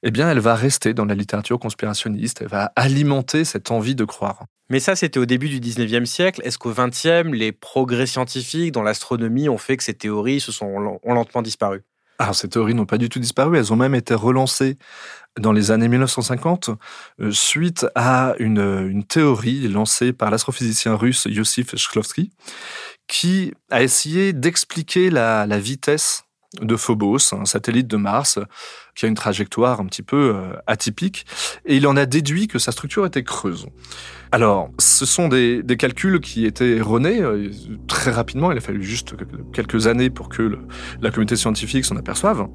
eh 0.02 0.11
bien, 0.11 0.31
elle 0.31 0.40
va 0.40 0.55
rester 0.55 0.95
dans 0.95 1.05
la 1.05 1.14
littérature 1.14 1.59
conspirationniste, 1.59 2.43
elle 2.43 2.49
va 2.49 2.73
alimenter 2.76 3.45
cette 3.45 3.71
envie 3.71 3.95
de 3.95 4.05
croire. 4.05 4.45
Mais 4.69 4.81
ça, 4.81 4.97
c'était 4.97 5.19
au 5.19 5.26
début 5.26 5.49
du 5.49 5.61
19e 5.61 6.07
siècle. 6.07 6.40
Est-ce 6.45 6.59
qu'au 6.59 6.73
20e, 6.73 7.33
les 7.33 7.52
progrès 7.52 8.07
scientifiques 8.07 8.73
dans 8.73 8.83
l'astronomie 8.83 9.49
ont 9.49 9.59
fait 9.59 9.76
que 9.76 9.85
ces 9.85 9.95
théories 9.95 10.40
se 10.40 10.52
sont 10.52 10.99
ont 11.02 11.14
lentement 11.14 11.43
disparu? 11.43 11.83
Alors, 12.19 12.35
ces 12.35 12.49
théories 12.49 12.75
n'ont 12.75 12.87
pas 12.87 12.99
du 12.99 13.09
tout 13.09 13.19
disparu, 13.19 13.59
elles 13.59 13.73
ont 13.73 13.76
même 13.76 13.95
été 13.95 14.14
relancées 14.14 14.78
dans 15.38 15.52
les 15.52 15.71
années 15.71 15.88
1950 15.88 16.71
euh, 17.21 17.31
suite 17.31 17.87
à 17.95 18.35
une, 18.38 18.88
une 18.88 19.05
théorie 19.05 19.69
lancée 19.69 20.14
par 20.14 20.31
l'astrophysicien 20.31 20.95
russe 20.95 21.26
Yosif 21.28 21.76
Shklovsky 21.76 22.31
qui 23.07 23.55
a 23.71 23.83
essayé 23.83 24.33
d'expliquer 24.33 25.11
la, 25.11 25.47
vitesse 25.59 26.25
de 26.61 26.77
Phobos, 26.77 27.35
un 27.35 27.45
satellite 27.45 27.87
de 27.87 27.97
Mars 27.97 28.39
qui 28.95 29.05
a 29.05 29.09
une 29.09 29.15
trajectoire 29.15 29.81
un 29.81 29.87
petit 29.87 30.03
peu 30.03 30.35
euh, 30.35 30.57
atypique, 30.67 31.27
et 31.67 31.77
il 31.77 31.87
en 31.87 31.97
a 31.97 32.07
déduit 32.07 32.49
que 32.49 32.59
sa 32.59 32.73
structure 32.73 33.05
était 33.05 33.25
creuse. 33.25 33.67
Alors, 34.33 34.71
ce 34.79 35.05
sont 35.05 35.29
des, 35.29 35.63
calculs 35.79 36.21
qui 36.21 36.47
étaient 36.47 36.77
erronés 36.77 37.21
euh, 37.21 37.51
très 37.89 38.11
rapidement, 38.11 38.51
il 38.53 38.59
a 38.59 38.63
fallu 38.63 38.83
juste 38.83 39.15
quelques 39.53 39.87
années 39.87 40.09
pour 40.09 40.31
que 40.31 40.59
la 41.01 41.11
communauté 41.11 41.37
scientifique 41.37 41.85
s'en 41.85 41.97
aperçoive, 41.97 42.49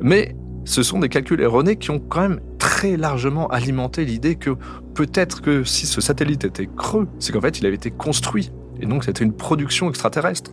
mais 0.00 0.36
ce 0.68 0.82
sont 0.82 0.98
des 0.98 1.08
calculs 1.08 1.40
erronés 1.40 1.76
qui 1.76 1.90
ont 1.90 1.98
quand 1.98 2.20
même 2.20 2.40
très 2.58 2.98
largement 2.98 3.46
alimenté 3.48 4.04
l'idée 4.04 4.36
que 4.36 4.50
peut-être 4.94 5.40
que 5.40 5.64
si 5.64 5.86
ce 5.86 6.02
satellite 6.02 6.44
était 6.44 6.68
creux, 6.76 7.08
c'est 7.18 7.32
qu'en 7.32 7.40
fait 7.40 7.58
il 7.58 7.66
avait 7.66 7.76
été 7.76 7.90
construit, 7.90 8.52
et 8.80 8.86
donc 8.86 9.04
c'était 9.04 9.24
une 9.24 9.32
production 9.32 9.88
extraterrestre. 9.88 10.52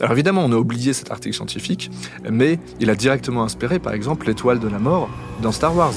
Alors 0.00 0.12
évidemment, 0.12 0.44
on 0.44 0.52
a 0.52 0.56
oublié 0.56 0.92
cet 0.92 1.10
article 1.10 1.34
scientifique, 1.34 1.90
mais 2.30 2.58
il 2.80 2.90
a 2.90 2.94
directement 2.94 3.42
inspiré 3.42 3.78
par 3.78 3.94
exemple 3.94 4.26
l'étoile 4.26 4.58
de 4.58 4.68
la 4.68 4.78
mort 4.78 5.08
dans 5.40 5.52
Star 5.52 5.74
Wars. 5.74 5.94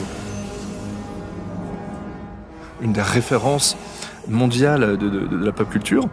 Une 2.81 2.93
des 2.93 3.01
références 3.01 3.75
mondiales 4.29 4.97
de, 4.97 5.35
la 5.35 5.51
pop 5.51 5.69
culture. 5.69 6.07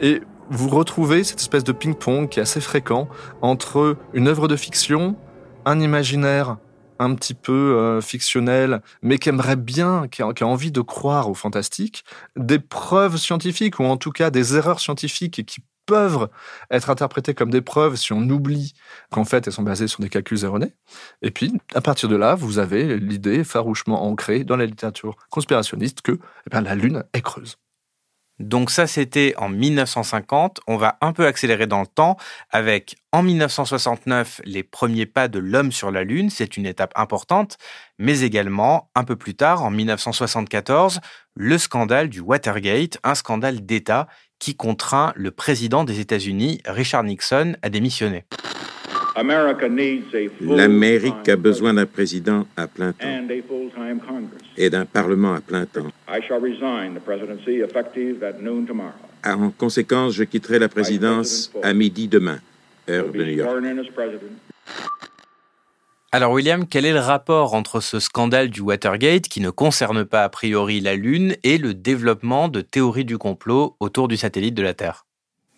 Et 0.00 0.22
vous 0.50 0.68
retrouvez 0.68 1.24
cette 1.24 1.40
espèce 1.40 1.64
de 1.64 1.72
ping-pong 1.72 2.28
qui 2.28 2.38
est 2.38 2.42
assez 2.42 2.60
fréquent 2.60 3.08
entre 3.42 3.96
une 4.14 4.28
œuvre 4.28 4.46
de 4.48 4.56
fiction, 4.56 5.16
un 5.64 5.80
imaginaire 5.80 6.58
un 6.98 7.14
petit 7.14 7.34
peu 7.34 7.52
euh, 7.52 8.00
fictionnel, 8.00 8.82
mais 9.02 9.18
qui 9.18 9.28
aimerait 9.28 9.56
bien, 9.56 10.08
qui 10.08 10.22
a, 10.22 10.32
qui 10.32 10.44
a 10.44 10.46
envie 10.46 10.72
de 10.72 10.80
croire 10.80 11.30
au 11.30 11.34
fantastique, 11.34 12.04
des 12.36 12.58
preuves 12.58 13.16
scientifiques, 13.16 13.78
ou 13.80 13.84
en 13.84 13.96
tout 13.96 14.12
cas 14.12 14.30
des 14.30 14.56
erreurs 14.56 14.80
scientifiques 14.80 15.44
qui 15.46 15.60
peuvent 15.88 16.28
être 16.70 16.90
interprétées 16.90 17.34
comme 17.34 17.50
des 17.50 17.62
preuves 17.62 17.96
si 17.96 18.12
on 18.12 18.20
oublie 18.20 18.74
qu'en 19.10 19.24
fait 19.24 19.46
elles 19.46 19.52
sont 19.54 19.62
basées 19.62 19.88
sur 19.88 20.00
des 20.00 20.10
calculs 20.10 20.44
erronés. 20.44 20.74
Et 21.22 21.30
puis, 21.30 21.52
à 21.74 21.80
partir 21.80 22.10
de 22.10 22.16
là, 22.16 22.34
vous 22.34 22.58
avez 22.58 22.98
l'idée 22.98 23.42
farouchement 23.42 24.06
ancrée 24.06 24.44
dans 24.44 24.56
la 24.56 24.66
littérature 24.66 25.16
conspirationniste 25.30 26.02
que 26.02 26.12
eh 26.12 26.50
bien, 26.50 26.60
la 26.60 26.74
Lune 26.74 27.04
est 27.14 27.22
creuse. 27.22 27.56
Donc 28.38 28.70
ça, 28.70 28.86
c'était 28.86 29.34
en 29.36 29.48
1950. 29.48 30.60
On 30.66 30.76
va 30.76 30.96
un 31.00 31.12
peu 31.12 31.26
accélérer 31.26 31.66
dans 31.66 31.80
le 31.80 31.86
temps 31.86 32.16
avec, 32.50 32.96
en 33.12 33.22
1969, 33.22 34.40
les 34.44 34.62
premiers 34.62 35.06
pas 35.06 35.28
de 35.28 35.38
l'homme 35.38 35.72
sur 35.72 35.90
la 35.90 36.04
Lune. 36.04 36.30
C'est 36.30 36.56
une 36.56 36.66
étape 36.66 36.92
importante. 36.94 37.58
Mais 37.98 38.20
également, 38.20 38.90
un 38.94 39.04
peu 39.04 39.16
plus 39.16 39.34
tard, 39.34 39.64
en 39.64 39.70
1974, 39.70 41.00
le 41.34 41.58
scandale 41.58 42.08
du 42.08 42.20
Watergate, 42.20 42.98
un 43.02 43.14
scandale 43.14 43.64
d'État 43.64 44.06
qui 44.38 44.54
contraint 44.54 45.12
le 45.16 45.30
président 45.32 45.84
des 45.84 45.98
États-Unis, 45.98 46.60
Richard 46.64 47.02
Nixon, 47.04 47.56
à 47.62 47.70
démissionner. 47.70 48.24
L'Amérique 50.40 51.28
a 51.28 51.36
besoin 51.36 51.74
d'un 51.74 51.86
président 51.86 52.46
à 52.56 52.66
plein 52.66 52.92
temps 52.92 53.06
et 54.56 54.70
d'un 54.70 54.84
Parlement 54.84 55.34
à 55.34 55.40
plein 55.40 55.66
temps. 55.66 55.88
En 59.24 59.50
conséquence, 59.50 60.14
je 60.14 60.24
quitterai 60.24 60.58
la 60.58 60.68
présidence 60.68 61.52
à 61.62 61.74
midi 61.74 62.06
demain, 62.08 62.38
heure 62.88 63.10
de 63.10 63.24
New 63.24 63.30
York. 63.30 63.50
Alors 66.10 66.32
William, 66.32 66.66
quel 66.66 66.86
est 66.86 66.92
le 66.94 67.00
rapport 67.00 67.52
entre 67.54 67.80
ce 67.80 68.00
scandale 68.00 68.48
du 68.48 68.62
Watergate, 68.62 69.28
qui 69.28 69.42
ne 69.42 69.50
concerne 69.50 70.06
pas 70.06 70.24
a 70.24 70.28
priori 70.30 70.80
la 70.80 70.94
Lune, 70.94 71.36
et 71.42 71.58
le 71.58 71.74
développement 71.74 72.48
de 72.48 72.62
théories 72.62 73.04
du 73.04 73.18
complot 73.18 73.76
autour 73.78 74.08
du 74.08 74.16
satellite 74.16 74.54
de 74.54 74.62
la 74.62 74.72
Terre? 74.72 75.04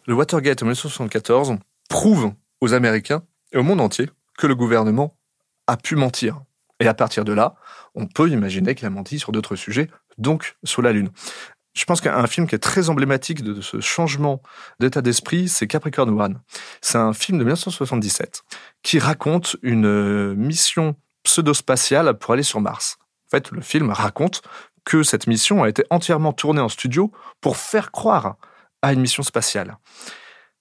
Le 0.07 0.14
Watergate 0.14 0.62
en 0.62 0.67
1974 0.67 1.57
prouve 1.88 2.33
aux 2.61 2.75
Américains 2.75 3.23
et 3.52 3.59
au 3.59 3.62
monde 3.62 3.80
entier 3.80 4.09
que 4.38 4.47
le 4.47 4.54
gouvernement 4.54 5.16
a 5.66 5.76
pu 5.76 5.97
mentir. 5.97 6.40
Et 6.80 6.88
à 6.88 6.95
partir 6.95 7.25
de 7.25 7.33
là, 7.33 7.54
on 7.95 8.07
peut 8.07 8.28
imaginer 8.28 8.75
qu'il 8.75 8.87
a 8.87 8.90
menti 8.90 9.19
sur 9.19 9.33
d'autres 9.33 9.57
sujets, 9.57 9.90
donc 10.19 10.57
sur 10.64 10.83
la 10.83 10.92
Lune. 10.92 11.11
Je 11.75 11.85
pense 11.85 12.00
qu'un 12.00 12.26
film 12.26 12.49
qui 12.49 12.54
est 12.54 12.61
très 12.61 12.90
emblématique 12.90 13.42
de 13.42 13.61
ce 13.61 13.80
changement 13.80 14.42
d'état 14.80 15.02
d'esprit, 15.02 15.49
c'est 15.49 15.69
Capricorn 15.69 16.09
One. 16.21 16.40
C'est 16.80 16.99
un 16.99 17.12
film 17.12 17.38
de 17.38 17.45
1977 17.45 18.42
qui 18.83 18.99
raconte 18.99 19.57
une 19.62 19.87
euh, 19.87 20.35
mission 20.35 20.97
pseudo-spatiale 21.23 22.19
pour 22.19 22.33
aller 22.35 22.42
sur 22.42 22.61
Mars. 22.61 22.99
En 23.28 23.30
fait, 23.30 23.52
le 23.52 23.61
film 23.61 23.90
raconte 23.90 24.42
que 24.85 25.02
cette 25.02 25.26
mission 25.26 25.62
a 25.62 25.69
été 25.69 25.85
entièrement 25.90 26.33
tournée 26.33 26.61
en 26.61 26.69
studio 26.69 27.12
pour 27.40 27.57
faire 27.57 27.92
croire 27.92 28.37
à 28.83 28.92
une 28.92 29.00
mission 29.00 29.23
spatiale. 29.23 29.76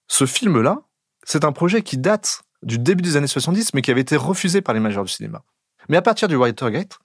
Ce 0.06 0.26
film-là, 0.26 0.82
c'est 1.24 1.44
un 1.44 1.52
projet 1.52 1.82
qui 1.82 1.98
date 1.98 2.42
du 2.62 2.78
début 2.78 3.02
des 3.02 3.16
années 3.16 3.26
70, 3.26 3.74
mais 3.74 3.82
qui 3.82 3.90
avait 3.90 4.00
été 4.00 4.16
refusé 4.16 4.60
par 4.60 4.74
les 4.74 4.80
majors 4.80 5.04
du 5.04 5.12
cinéma. 5.12 5.42
Mais 5.88 5.96
à 5.96 6.02
partir 6.02 6.28
du 6.28 6.36
Watergate, 6.36 6.98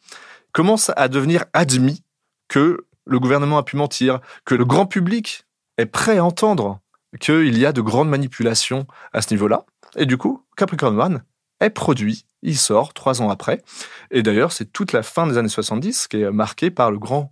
commence 0.51 0.91
à 0.95 1.07
devenir 1.07 1.45
admis 1.53 2.03
que 2.47 2.85
le 3.05 3.19
gouvernement 3.19 3.57
a 3.57 3.63
pu 3.63 3.77
mentir, 3.77 4.19
que 4.45 4.55
le 4.55 4.65
grand 4.65 4.85
public 4.85 5.45
est 5.77 5.85
prêt 5.85 6.17
à 6.17 6.25
entendre 6.25 6.79
qu'il 7.19 7.57
y 7.57 7.65
a 7.65 7.71
de 7.71 7.81
grandes 7.81 8.09
manipulations 8.09 8.87
à 9.13 9.21
ce 9.21 9.33
niveau-là. 9.33 9.65
Et 9.95 10.05
du 10.05 10.17
coup, 10.17 10.43
Capricorn 10.57 10.99
One 10.99 11.23
est 11.61 11.69
produit, 11.69 12.25
il 12.41 12.57
sort 12.57 12.93
trois 12.93 13.21
ans 13.21 13.29
après. 13.29 13.63
Et 14.11 14.23
d'ailleurs, 14.23 14.51
c'est 14.51 14.71
toute 14.71 14.91
la 14.91 15.03
fin 15.03 15.27
des 15.27 15.37
années 15.37 15.49
70 15.49 16.07
qui 16.07 16.21
est 16.21 16.31
marquée 16.31 16.71
par 16.71 16.91
le 16.91 16.99
grand, 16.99 17.31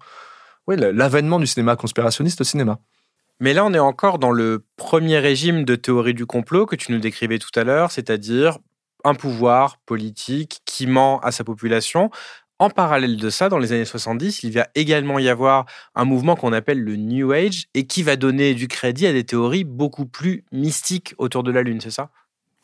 oui, 0.67 0.75
l'avènement 0.77 1.39
du 1.39 1.47
cinéma 1.47 1.75
conspirationniste 1.75 2.41
au 2.41 2.45
cinéma. 2.45 2.79
Mais 3.43 3.53
là, 3.53 3.65
on 3.65 3.73
est 3.73 3.79
encore 3.79 4.19
dans 4.19 4.31
le 4.31 4.63
premier 4.77 5.19
régime 5.19 5.65
de 5.65 5.75
théorie 5.75 6.13
du 6.13 6.25
complot 6.25 6.65
que 6.65 6.77
tu 6.77 6.93
nous 6.93 6.99
décrivais 6.99 7.39
tout 7.39 7.51
à 7.59 7.65
l'heure, 7.65 7.91
c'est-à-dire 7.91 8.59
un 9.03 9.15
pouvoir 9.15 9.79
politique 9.85 10.61
qui 10.63 10.87
ment 10.87 11.19
à 11.19 11.33
sa 11.33 11.43
population. 11.43 12.09
En 12.57 12.69
parallèle 12.69 13.17
de 13.17 13.29
ça, 13.29 13.49
dans 13.49 13.57
les 13.57 13.73
années 13.73 13.83
70, 13.83 14.43
il 14.43 14.53
va 14.53 14.69
également 14.75 15.19
y 15.19 15.27
avoir 15.27 15.65
un 15.93 16.05
mouvement 16.05 16.37
qu'on 16.37 16.53
appelle 16.53 16.81
le 16.81 16.95
New 16.95 17.33
Age 17.33 17.65
et 17.73 17.85
qui 17.85 18.01
va 18.01 18.15
donner 18.15 18.53
du 18.53 18.69
crédit 18.69 19.07
à 19.07 19.11
des 19.11 19.25
théories 19.25 19.65
beaucoup 19.65 20.05
plus 20.05 20.45
mystiques 20.53 21.13
autour 21.17 21.43
de 21.43 21.51
la 21.51 21.63
Lune, 21.63 21.81
c'est 21.81 21.91
ça? 21.91 22.11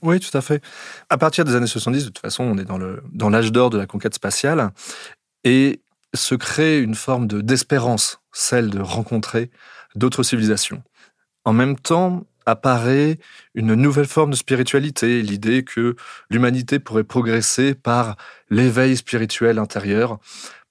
Oui, 0.02 0.22
tout 0.22 0.38
à 0.38 0.40
fait. 0.40 0.64
À 1.10 1.18
partir 1.18 1.44
des 1.44 1.56
années 1.56 1.68
70, 1.68 2.06
de 2.06 2.08
toute 2.08 2.20
façon, 2.20 2.46
on 2.46 2.58
est 2.58 2.64
dans 2.64 2.80
dans 3.12 3.30
l'âge 3.30 3.52
d'or 3.52 3.70
de 3.70 3.78
la 3.78 3.86
conquête 3.86 4.14
spatiale 4.14 4.70
et 5.44 5.82
se 6.14 6.36
crée 6.36 6.80
une 6.80 6.96
forme 6.96 7.28
de 7.28 7.42
d'espérance, 7.42 8.22
celle 8.32 8.70
de 8.70 8.80
rencontrer 8.80 9.52
d'autres 9.96 10.24
civilisations. 10.24 10.84
En 11.46 11.54
même 11.54 11.78
temps, 11.78 12.26
apparaît 12.46 13.18
une 13.56 13.74
nouvelle 13.76 14.08
forme 14.08 14.32
de 14.32 14.36
spiritualité, 14.36 15.22
l'idée 15.22 15.64
que 15.64 15.96
l'humanité 16.30 16.80
pourrait 16.80 17.04
progresser 17.04 17.76
par 17.76 18.18
l'éveil 18.50 18.98
spirituel 18.98 19.60
intérieur, 19.60 20.20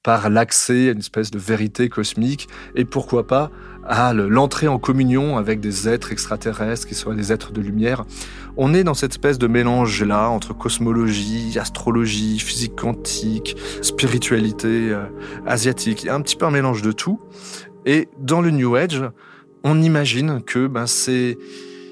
par 0.02 0.30
l'accès 0.30 0.88
à 0.88 0.92
une 0.92 0.98
espèce 0.98 1.30
de 1.30 1.38
vérité 1.38 1.88
cosmique, 1.88 2.48
et 2.74 2.84
pourquoi 2.84 3.26
pas 3.26 3.50
à 3.88 4.12
l'entrée 4.12 4.68
en 4.68 4.78
communion 4.78 5.38
avec 5.38 5.60
des 5.60 5.88
êtres 5.88 6.12
extraterrestres 6.12 6.86
qui 6.86 6.94
seraient 6.94 7.16
des 7.16 7.32
êtres 7.32 7.52
de 7.52 7.60
lumière. 7.60 8.04
On 8.58 8.74
est 8.74 8.84
dans 8.84 8.92
cette 8.92 9.12
espèce 9.12 9.38
de 9.38 9.46
mélange-là 9.46 10.28
entre 10.28 10.52
cosmologie, 10.52 11.58
astrologie, 11.58 12.38
physique 12.38 12.76
quantique, 12.76 13.56
spiritualité 13.80 14.90
euh, 14.90 15.06
asiatique. 15.46 16.06
Un 16.06 16.20
petit 16.20 16.36
peu 16.36 16.44
un 16.44 16.50
mélange 16.50 16.82
de 16.82 16.92
tout. 16.92 17.18
Et 17.88 18.06
dans 18.18 18.42
le 18.42 18.50
New 18.50 18.76
Age, 18.76 19.02
on 19.64 19.80
imagine 19.80 20.42
que 20.42 20.66
ben, 20.66 20.86
ces, 20.86 21.38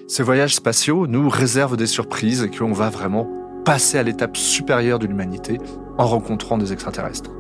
ces 0.07 0.23
voyages 0.23 0.55
spatiaux 0.55 1.07
nous 1.07 1.31
réservent 1.31 1.79
des 1.79 1.87
surprises 1.87 2.43
et 2.43 2.51
qu'on 2.51 2.73
va 2.73 2.91
vraiment 2.91 3.27
passer 3.65 3.97
à 3.97 4.03
l'étape 4.03 4.37
supérieure 4.37 4.99
de 4.99 5.07
l'humanité 5.07 5.57
en 5.97 6.07
rencontrant 6.07 6.59
des 6.59 6.75
extraterrestres. 6.75 7.31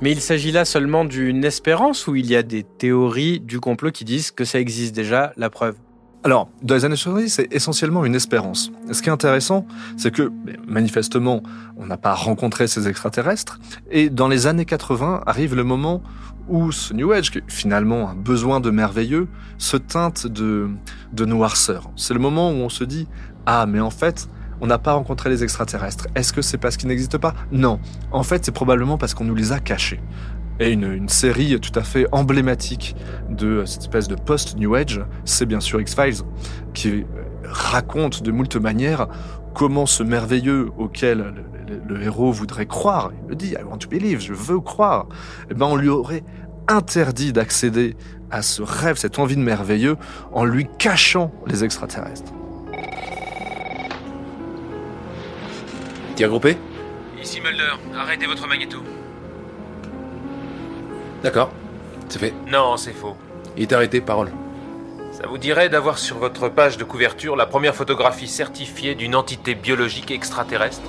Mais 0.00 0.12
il 0.12 0.20
s'agit 0.20 0.52
là 0.52 0.64
seulement 0.64 1.04
d'une 1.04 1.44
espérance 1.44 2.06
ou 2.06 2.14
il 2.14 2.30
y 2.30 2.36
a 2.36 2.44
des 2.44 2.62
théories 2.62 3.40
du 3.40 3.58
complot 3.58 3.90
qui 3.90 4.04
disent 4.04 4.30
que 4.30 4.44
ça 4.44 4.60
existe 4.60 4.94
déjà, 4.94 5.32
la 5.36 5.50
preuve? 5.50 5.74
Alors, 6.24 6.48
dans 6.60 6.74
les 6.74 6.84
années 6.84 6.96
70, 6.96 7.28
c'est 7.28 7.48
essentiellement 7.52 8.04
une 8.04 8.16
espérance. 8.16 8.72
Ce 8.90 9.00
qui 9.00 9.08
est 9.08 9.12
intéressant, 9.12 9.64
c'est 9.96 10.10
que, 10.10 10.32
manifestement, 10.66 11.42
on 11.76 11.86
n'a 11.86 11.96
pas 11.96 12.14
rencontré 12.14 12.66
ces 12.66 12.88
extraterrestres. 12.88 13.60
Et 13.92 14.10
dans 14.10 14.26
les 14.26 14.48
années 14.48 14.64
80, 14.64 15.22
arrive 15.24 15.54
le 15.54 15.62
moment 15.62 16.02
où 16.48 16.72
ce 16.72 16.94
New 16.94 17.12
Age, 17.12 17.30
qui 17.30 17.40
finalement 17.46 18.08
un 18.08 18.14
besoin 18.14 18.60
de 18.60 18.70
merveilleux, 18.70 19.28
se 19.58 19.76
teinte 19.76 20.26
de, 20.26 20.68
de 21.12 21.24
noirceur. 21.24 21.90
C'est 21.94 22.14
le 22.14 22.20
moment 22.20 22.50
où 22.50 22.54
on 22.54 22.68
se 22.68 22.82
dit, 22.82 23.06
ah, 23.46 23.66
mais 23.66 23.80
en 23.80 23.90
fait, 23.90 24.28
on 24.60 24.66
n'a 24.66 24.78
pas 24.78 24.94
rencontré 24.94 25.30
les 25.30 25.44
extraterrestres. 25.44 26.06
Est-ce 26.14 26.32
que 26.32 26.42
c'est 26.42 26.58
parce 26.58 26.76
qu'ils 26.76 26.88
n'existent 26.88 27.18
pas? 27.18 27.34
Non. 27.52 27.78
En 28.10 28.22
fait, 28.22 28.44
c'est 28.44 28.52
probablement 28.52 28.98
parce 28.98 29.14
qu'on 29.14 29.24
nous 29.24 29.34
les 29.34 29.52
a 29.52 29.60
cachés 29.60 30.00
et 30.60 30.72
une, 30.72 30.92
une, 30.92 31.08
série 31.08 31.58
tout 31.60 31.78
à 31.78 31.82
fait 31.82 32.06
emblématique 32.12 32.96
de 33.28 33.64
cette 33.64 33.82
espèce 33.82 34.08
de 34.08 34.14
post-New 34.14 34.74
Age, 34.74 35.00
c'est 35.24 35.46
bien 35.46 35.60
sûr 35.60 35.80
X-Files, 35.80 36.22
qui 36.74 37.04
raconte 37.44 38.22
de 38.22 38.32
moult 38.32 38.56
manières 38.56 39.08
comment 39.54 39.86
ce 39.86 40.02
merveilleux 40.02 40.70
auquel 40.76 41.18
le, 41.18 41.74
le, 41.74 41.94
le, 41.94 42.02
héros 42.02 42.32
voudrait 42.32 42.66
croire, 42.66 43.10
il 43.22 43.30
le 43.30 43.34
dit, 43.36 43.52
I 43.52 43.64
want 43.64 43.78
to 43.78 43.88
believe, 43.88 44.20
je 44.20 44.32
veux 44.32 44.60
croire, 44.60 45.06
eh 45.50 45.54
ben 45.54 45.66
on 45.66 45.76
lui 45.76 45.88
aurait 45.88 46.24
interdit 46.68 47.32
d'accéder 47.32 47.96
à 48.30 48.42
ce 48.42 48.62
rêve, 48.62 48.96
cette 48.96 49.18
envie 49.18 49.36
de 49.36 49.40
merveilleux, 49.40 49.96
en 50.32 50.44
lui 50.44 50.66
cachant 50.78 51.32
les 51.46 51.64
extraterrestres. 51.64 52.32
Tir 56.16 56.28
groupé? 56.28 56.56
Ici 57.22 57.40
Mulder, 57.40 57.74
arrêtez 57.94 58.26
votre 58.26 58.46
magnéto. 58.48 58.78
D'accord, 61.26 61.50
c'est 62.08 62.20
fait. 62.20 62.32
Non, 62.46 62.76
c'est 62.76 62.92
faux. 62.92 63.16
Il 63.56 63.64
est 63.64 63.72
arrêté, 63.72 64.00
parole. 64.00 64.30
Ça 65.10 65.26
vous 65.26 65.38
dirait 65.38 65.68
d'avoir 65.68 65.98
sur 65.98 66.18
votre 66.18 66.48
page 66.48 66.76
de 66.76 66.84
couverture 66.84 67.34
la 67.34 67.46
première 67.46 67.74
photographie 67.74 68.28
certifiée 68.28 68.94
d'une 68.94 69.16
entité 69.16 69.56
biologique 69.56 70.12
extraterrestre? 70.12 70.88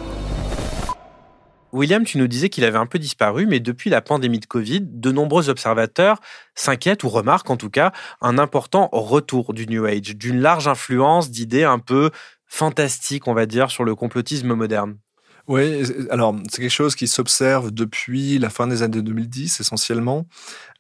William, 1.72 2.04
tu 2.04 2.20
nous 2.20 2.28
disais 2.28 2.50
qu'il 2.50 2.66
avait 2.66 2.78
un 2.78 2.86
peu 2.86 3.00
disparu, 3.00 3.48
mais 3.48 3.60
depuis 3.60 3.90
la 3.90 4.02
pandémie 4.02 4.38
de 4.38 4.46
Covid, 4.46 4.82
de 4.84 5.12
nombreux 5.12 5.50
observateurs 5.50 6.20
s'inquiètent 6.54 7.04
ou 7.04 7.10
remarquent 7.10 7.50
en 7.50 7.58
tout 7.58 7.72
cas 7.72 7.92
un 8.22 8.38
important 8.38 8.90
retour 8.92 9.56
du 9.56 9.66
New 9.66 9.86
Age, 9.86 10.16
d'une 10.16 10.40
large 10.40 10.68
influence 10.68 11.32
d'idées 11.32 11.64
un 11.64 11.80
peu 11.80 12.12
fantastiques, 12.46 13.28
on 13.28 13.34
va 13.34 13.48
dire, 13.48 13.72
sur 13.72 13.84
le 13.84 13.96
complotisme 13.96 14.54
moderne. 14.54 15.00
Oui, 15.48 15.84
alors 16.10 16.36
c'est 16.50 16.62
quelque 16.62 16.70
chose 16.70 16.96
qui 16.96 17.08
s'observe 17.08 17.72
depuis 17.72 18.38
la 18.38 18.50
fin 18.50 18.68
des 18.68 18.84
années 18.84 19.02
2010 19.02 19.62
essentiellement. 19.62 20.28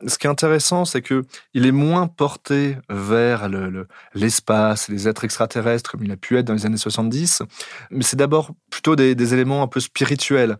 Ce 0.05 0.17
qui 0.17 0.27
est 0.27 0.29
intéressant, 0.29 0.83
c'est 0.83 1.01
que 1.01 1.23
il 1.53 1.65
est 1.65 1.71
moins 1.71 2.07
porté 2.07 2.75
vers 2.89 3.47
l'espace, 4.13 4.89
le, 4.89 4.95
les 4.95 5.07
êtres 5.07 5.23
extraterrestres 5.23 5.89
comme 5.89 6.03
il 6.03 6.11
a 6.11 6.17
pu 6.17 6.37
être 6.37 6.45
dans 6.45 6.53
les 6.53 6.65
années 6.65 6.75
70, 6.75 7.43
mais 7.91 8.03
c'est 8.03 8.17
d'abord 8.17 8.51
plutôt 8.69 8.97
des 8.97 9.33
éléments 9.33 9.63
un 9.63 9.67
peu 9.67 9.79
spirituels 9.79 10.57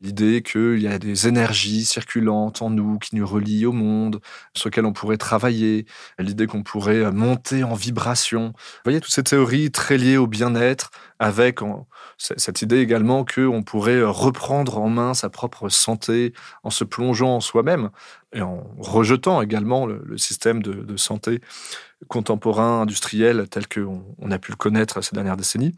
l'idée 0.00 0.42
qu'il 0.42 0.80
y 0.80 0.86
a 0.86 0.98
des 0.98 1.26
énergies 1.26 1.84
circulantes 1.84 2.62
en 2.62 2.70
nous 2.70 2.98
qui 2.98 3.16
nous 3.16 3.26
relient 3.26 3.66
au 3.66 3.72
monde, 3.72 4.20
sur 4.54 4.68
lesquelles 4.68 4.86
on 4.86 4.92
pourrait 4.92 5.16
travailler, 5.16 5.86
l'idée 6.18 6.46
qu'on 6.46 6.62
pourrait 6.62 7.10
monter 7.10 7.64
en 7.64 7.74
vibration. 7.74 8.52
Vous 8.54 8.80
voyez, 8.84 9.00
toutes 9.00 9.12
ces 9.12 9.24
théories 9.24 9.70
très 9.70 9.98
liées 9.98 10.16
au 10.16 10.26
bien-être, 10.26 10.90
avec 11.18 11.58
cette 12.16 12.62
idée 12.62 12.78
également 12.78 13.24
qu'on 13.24 13.62
pourrait 13.62 14.02
reprendre 14.02 14.78
en 14.78 14.88
main 14.88 15.14
sa 15.14 15.30
propre 15.30 15.68
santé 15.68 16.32
en 16.62 16.70
se 16.70 16.84
plongeant 16.84 17.36
en 17.36 17.40
soi-même 17.40 17.90
et 18.32 18.40
en 18.40 18.64
rejetant 18.78 19.42
également 19.42 19.86
le, 19.86 20.16
système 20.16 20.62
de, 20.62 20.96
santé 20.96 21.40
contemporain, 22.06 22.82
industriel, 22.82 23.48
tel 23.50 23.66
qu'on 23.66 24.04
on 24.18 24.30
a 24.30 24.38
pu 24.38 24.52
le 24.52 24.56
connaître 24.56 25.00
ces 25.02 25.14
dernières 25.16 25.36
décennies. 25.36 25.74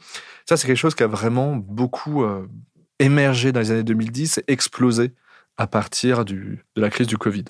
Ça, 0.47 0.59
c'est 0.59 0.67
quelque 0.67 0.77
chose 0.77 0.95
qui 0.95 1.03
a 1.03 1.07
vraiment 1.07 1.57
beaucoup 1.57 2.23
euh, 2.23 2.47
émergé 3.01 3.51
dans 3.51 3.61
les 3.61 3.73
années 3.73 3.83
2010 3.83 4.39
et 4.39 4.53
explosé 4.53 5.13
à 5.57 5.67
partir 5.67 6.25
du, 6.25 6.65
de 6.77 6.81
la 6.81 6.91
crise 6.91 7.09
du 7.09 7.19
Covid. 7.19 7.45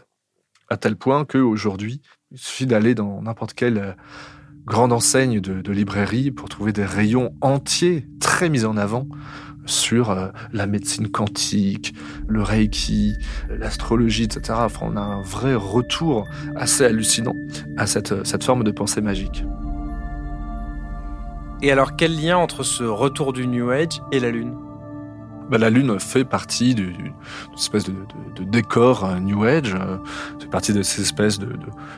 À 0.71 0.77
tel 0.77 0.97
point 0.97 1.25
qu'aujourd'hui, 1.25 2.01
il 2.31 2.39
suffit 2.39 2.67
d'aller 2.67 2.95
dans 2.95 3.21
n'importe 3.21 3.55
quelle 3.55 3.79
euh, 3.79 3.93
grande 4.65 4.93
enseigne 4.93 5.41
de, 5.41 5.73
librairie 5.73 6.31
pour 6.31 6.49
trouver 6.49 6.73
des 6.73 6.85
rayons 6.85 7.35
entiers 7.41 8.07
très 8.21 8.49
mis 8.49 8.65
en 8.65 8.77
avant 8.77 9.07
sur 9.67 10.11
euh, 10.11 10.29
la 10.53 10.67
médecine 10.67 11.11
quantique, 11.11 11.95
le 12.29 12.43
reiki, 12.43 13.17
l'astrologie, 13.49 14.25
etc. 14.25 14.59
Enfin, 14.63 14.87
on 14.91 14.97
a 14.97 15.01
un 15.01 15.23
vrai 15.23 15.55
retour 15.55 16.29
assez 16.57 16.85
hallucinant 16.85 17.35
à 17.77 17.87
cette, 17.87 18.25
cette 18.25 18.45
forme 18.45 18.63
de 18.63 18.71
pensée 18.71 19.01
magique. 19.01 19.45
Et 21.63 21.71
alors, 21.73 21.97
quel 21.97 22.19
lien 22.19 22.39
entre 22.39 22.63
ce 22.63 22.85
retour 22.85 23.33
du 23.33 23.47
New 23.47 23.71
Age 23.71 24.01
et 24.13 24.21
la 24.21 24.31
Lune? 24.31 24.55
Bah, 25.51 25.59
la 25.59 25.69
Lune 25.69 25.99
fait 25.99 26.25
partie 26.25 26.77
d'une 26.77 27.13
espèce 27.57 27.85
de, 27.85 27.95
décor 28.45 29.05
euh, 29.05 29.19
New 29.19 29.43
Age, 29.43 29.75
euh, 29.75 29.97
fait 30.39 30.49
partie 30.49 30.73
de 30.73 30.83
ces 30.83 31.03
espèces 31.03 31.41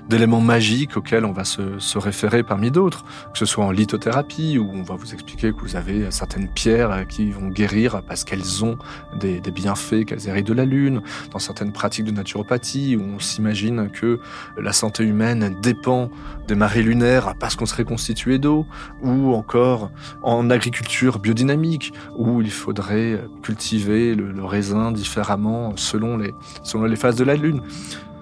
d'éléments 0.09 0.41
magiques 0.41 0.97
auxquels 0.97 1.27
on 1.27 1.33
va 1.33 1.45
se, 1.45 1.99
référer 1.99 2.43
parmi 2.43 2.71
d'autres, 2.71 3.05
que 3.33 3.39
ce 3.39 3.45
soit 3.45 3.65
en 3.65 3.71
lithothérapie, 3.71 4.59
où 4.59 4.71
on 4.73 4.83
va 4.83 4.95
vous 4.95 5.13
expliquer 5.13 5.53
que 5.53 5.61
vous 5.61 5.77
avez 5.77 6.11
certaines 6.11 6.49
pierres 6.49 6.91
euh, 6.91 7.05
qui 7.05 7.31
vont 7.31 7.49
guérir 7.49 8.03
parce 8.09 8.25
qu'elles 8.25 8.65
ont 8.65 8.79
des, 9.21 9.41
bienfaits 9.53 10.07
qu'elles 10.07 10.27
héritent 10.29 10.47
de 10.47 10.55
la 10.55 10.65
Lune, 10.65 11.03
dans 11.31 11.39
certaines 11.39 11.73
pratiques 11.73 12.07
de 12.07 12.11
naturopathie, 12.11 12.97
où 12.97 13.03
on 13.03 13.19
s'imagine 13.19 13.91
que 13.91 14.19
la 14.59 14.73
santé 14.73 15.05
humaine 15.05 15.57
dépend 15.61 16.11
des 16.49 16.55
marées 16.55 16.83
lunaires 16.83 17.35
parce 17.39 17.55
qu'on 17.55 17.67
serait 17.67 17.85
constitué 17.85 18.39
d'eau, 18.39 18.67
ou 19.03 19.35
encore 19.35 19.91
en 20.23 20.49
agriculture 20.49 21.19
biodynamique, 21.19 21.93
où 22.17 22.41
il 22.41 22.51
faudrait 22.51 23.21
cultiver 23.43 24.15
le, 24.15 24.45
raisin 24.45 24.93
différemment 24.93 25.77
selon 25.77 26.17
les, 26.17 26.33
selon 26.63 26.85
les 26.85 26.97
phases 26.97 27.17
de 27.17 27.25
la 27.25 27.35
Lune. 27.35 27.63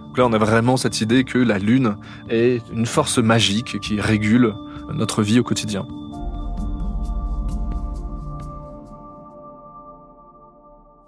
Donc 0.06 0.18
là, 0.18 0.26
on 0.26 0.32
a 0.32 0.38
vraiment 0.38 0.76
cette 0.76 1.00
idée 1.00 1.24
que 1.24 1.38
la 1.38 1.58
Lune 1.58 1.96
est 2.28 2.62
une 2.72 2.86
force 2.86 3.18
magique 3.18 3.78
qui 3.80 4.00
régule 4.00 4.54
notre 4.92 5.22
vie 5.22 5.38
au 5.38 5.44
quotidien. 5.44 5.86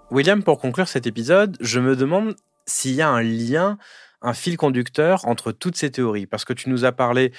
William, 0.09 0.43
pour 0.43 0.59
conclure 0.59 0.87
cet 0.87 1.07
épisode, 1.07 1.57
je 1.59 1.79
me 1.79 1.95
demande 1.95 2.35
s'il 2.65 2.93
y 2.93 3.01
a 3.01 3.09
un 3.09 3.23
lien, 3.23 3.77
un 4.21 4.33
fil 4.33 4.57
conducteur 4.57 5.27
entre 5.27 5.51
toutes 5.51 5.75
ces 5.75 5.89
théories. 5.89 6.27
Parce 6.27 6.45
que 6.45 6.53
tu 6.53 6.69
nous 6.69 6.85
as 6.85 6.91
parlé 6.91 7.33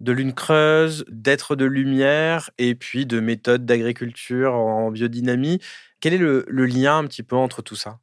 de 0.00 0.12
lune 0.12 0.32
creuse, 0.32 1.04
d'êtres 1.08 1.56
de 1.56 1.64
lumière 1.64 2.50
et 2.58 2.74
puis 2.74 3.06
de 3.06 3.20
méthodes 3.20 3.64
d'agriculture 3.64 4.54
en 4.54 4.90
biodynamie. 4.90 5.60
Quel 6.00 6.14
est 6.14 6.18
le, 6.18 6.44
lien 6.48 6.98
un 6.98 7.04
petit 7.04 7.22
peu 7.22 7.36
entre 7.36 7.62
tout 7.62 7.76
ça? 7.76 7.98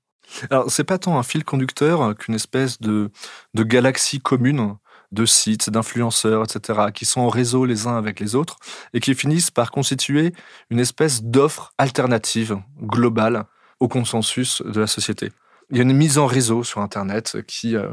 Alors, 0.49 0.71
c'est 0.71 0.83
pas 0.83 0.97
tant 0.97 1.17
un 1.17 1.23
fil 1.23 1.43
conducteur 1.43 2.15
qu'une 2.15 2.35
espèce 2.35 2.79
de, 2.79 3.11
de 3.53 3.63
galaxie 3.63 4.19
commune 4.19 4.77
de 5.13 5.25
sites, 5.25 5.69
d'influenceurs, 5.69 6.43
etc., 6.43 6.87
qui 6.93 7.05
sont 7.05 7.21
en 7.21 7.29
réseau 7.29 7.65
les 7.65 7.87
uns 7.87 7.97
avec 7.97 8.19
les 8.19 8.35
autres 8.35 8.57
et 8.93 8.99
qui 8.99 9.13
finissent 9.13 9.51
par 9.51 9.71
constituer 9.71 10.33
une 10.69 10.79
espèce 10.79 11.23
d'offre 11.23 11.73
alternative, 11.77 12.57
globale, 12.81 13.45
au 13.79 13.87
consensus 13.87 14.61
de 14.63 14.79
la 14.79 14.87
société. 14.87 15.31
Il 15.69 15.77
y 15.77 15.79
a 15.79 15.83
une 15.83 15.93
mise 15.93 16.17
en 16.17 16.25
réseau 16.25 16.63
sur 16.63 16.81
Internet 16.81 17.37
qui 17.47 17.75
euh, 17.75 17.89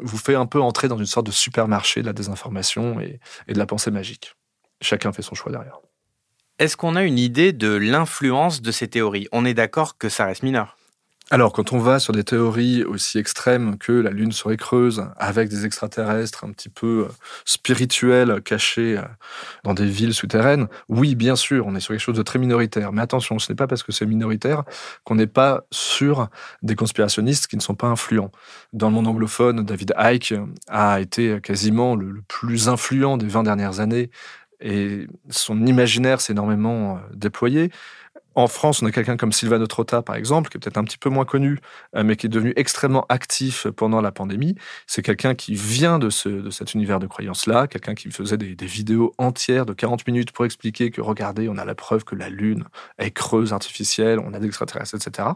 vous 0.00 0.18
fait 0.18 0.34
un 0.34 0.46
peu 0.46 0.60
entrer 0.60 0.88
dans 0.88 0.98
une 0.98 1.06
sorte 1.06 1.26
de 1.26 1.32
supermarché 1.32 2.02
de 2.02 2.06
la 2.06 2.12
désinformation 2.12 3.00
et 3.00 3.20
de 3.48 3.58
la 3.58 3.66
pensée 3.66 3.90
magique. 3.90 4.34
Chacun 4.80 5.12
fait 5.12 5.22
son 5.22 5.34
choix 5.34 5.50
derrière. 5.50 5.80
Est-ce 6.58 6.76
qu'on 6.76 6.96
a 6.96 7.04
une 7.04 7.20
idée 7.20 7.52
de 7.52 7.68
l'influence 7.68 8.62
de 8.62 8.72
ces 8.72 8.88
théories? 8.88 9.28
On 9.30 9.44
est 9.44 9.54
d'accord 9.54 9.96
que 9.96 10.08
ça 10.08 10.24
reste 10.24 10.42
mineur. 10.42 10.76
Alors, 11.30 11.52
quand 11.52 11.72
on 11.72 11.78
va 11.78 12.00
sur 12.00 12.12
des 12.12 12.24
théories 12.24 12.82
aussi 12.82 13.18
extrêmes 13.18 13.78
que 13.78 13.92
la 13.92 14.10
Lune 14.10 14.32
serait 14.32 14.56
creuse, 14.56 15.04
avec 15.18 15.50
des 15.50 15.66
extraterrestres 15.66 16.44
un 16.44 16.50
petit 16.50 16.68
peu 16.68 17.06
euh, 17.06 17.12
spirituels 17.44 18.40
cachés 18.42 18.96
euh, 18.96 19.02
dans 19.62 19.72
des 19.72 19.86
villes 19.86 20.14
souterraines, 20.14 20.66
oui, 20.88 21.14
bien 21.14 21.36
sûr, 21.36 21.64
on 21.66 21.76
est 21.76 21.80
sur 21.80 21.94
quelque 21.94 22.00
chose 22.00 22.16
de 22.16 22.22
très 22.22 22.40
minoritaire. 22.40 22.92
Mais 22.92 23.02
attention, 23.02 23.38
ce 23.38 23.52
n'est 23.52 23.56
pas 23.56 23.68
parce 23.68 23.84
que 23.84 23.92
c'est 23.92 24.06
minoritaire 24.06 24.64
qu'on 25.04 25.14
n'est 25.14 25.28
pas 25.28 25.64
sur 25.70 26.28
des 26.62 26.74
conspirationnistes 26.74 27.46
qui 27.46 27.56
ne 27.56 27.62
sont 27.62 27.76
pas 27.76 27.86
influents. 27.86 28.32
Dans 28.72 28.88
le 28.88 28.94
monde 28.94 29.06
anglophone, 29.06 29.64
David 29.64 29.94
Icke 29.96 30.34
a 30.66 30.98
été 30.98 31.40
quasiment 31.40 31.94
le 31.94 32.22
plus 32.26 32.68
influent 32.68 33.16
des 33.16 33.28
20 33.28 33.44
dernières 33.44 33.78
années 33.78 34.10
et 34.60 35.06
son 35.30 35.66
imaginaire 35.66 36.20
s'est 36.20 36.32
énormément 36.32 36.96
euh, 36.96 37.00
déployé. 37.14 37.70
En 38.34 38.46
France, 38.46 38.82
on 38.82 38.86
a 38.86 38.92
quelqu'un 38.92 39.16
comme 39.16 39.32
Sylvain 39.32 39.64
Trotta, 39.66 40.00
par 40.00 40.14
exemple, 40.14 40.48
qui 40.48 40.58
est 40.58 40.60
peut-être 40.60 40.78
un 40.78 40.84
petit 40.84 40.96
peu 40.96 41.10
moins 41.10 41.24
connu, 41.24 41.58
euh, 41.96 42.04
mais 42.04 42.14
qui 42.14 42.26
est 42.26 42.28
devenu 42.28 42.52
extrêmement 42.54 43.04
actif 43.08 43.66
pendant 43.66 44.00
la 44.00 44.12
pandémie. 44.12 44.54
C'est 44.86 45.02
quelqu'un 45.02 45.34
qui 45.34 45.54
vient 45.54 45.98
de, 45.98 46.08
ce, 46.08 46.28
de 46.28 46.50
cet 46.50 46.74
univers 46.74 47.00
de 47.00 47.08
croyance-là, 47.08 47.66
quelqu'un 47.66 47.94
qui 47.94 48.10
faisait 48.12 48.36
des, 48.36 48.54
des, 48.54 48.66
vidéos 48.66 49.12
entières 49.18 49.66
de 49.66 49.72
40 49.72 50.06
minutes 50.06 50.30
pour 50.30 50.44
expliquer 50.44 50.92
que, 50.92 51.00
regardez, 51.00 51.48
on 51.48 51.58
a 51.58 51.64
la 51.64 51.74
preuve 51.74 52.04
que 52.04 52.14
la 52.14 52.28
Lune 52.28 52.64
est 52.98 53.10
creuse 53.10 53.52
artificielle, 53.52 54.20
on 54.20 54.32
a 54.34 54.38
des 54.38 54.46
extraterrestres, 54.46 54.94
etc. 54.94 55.30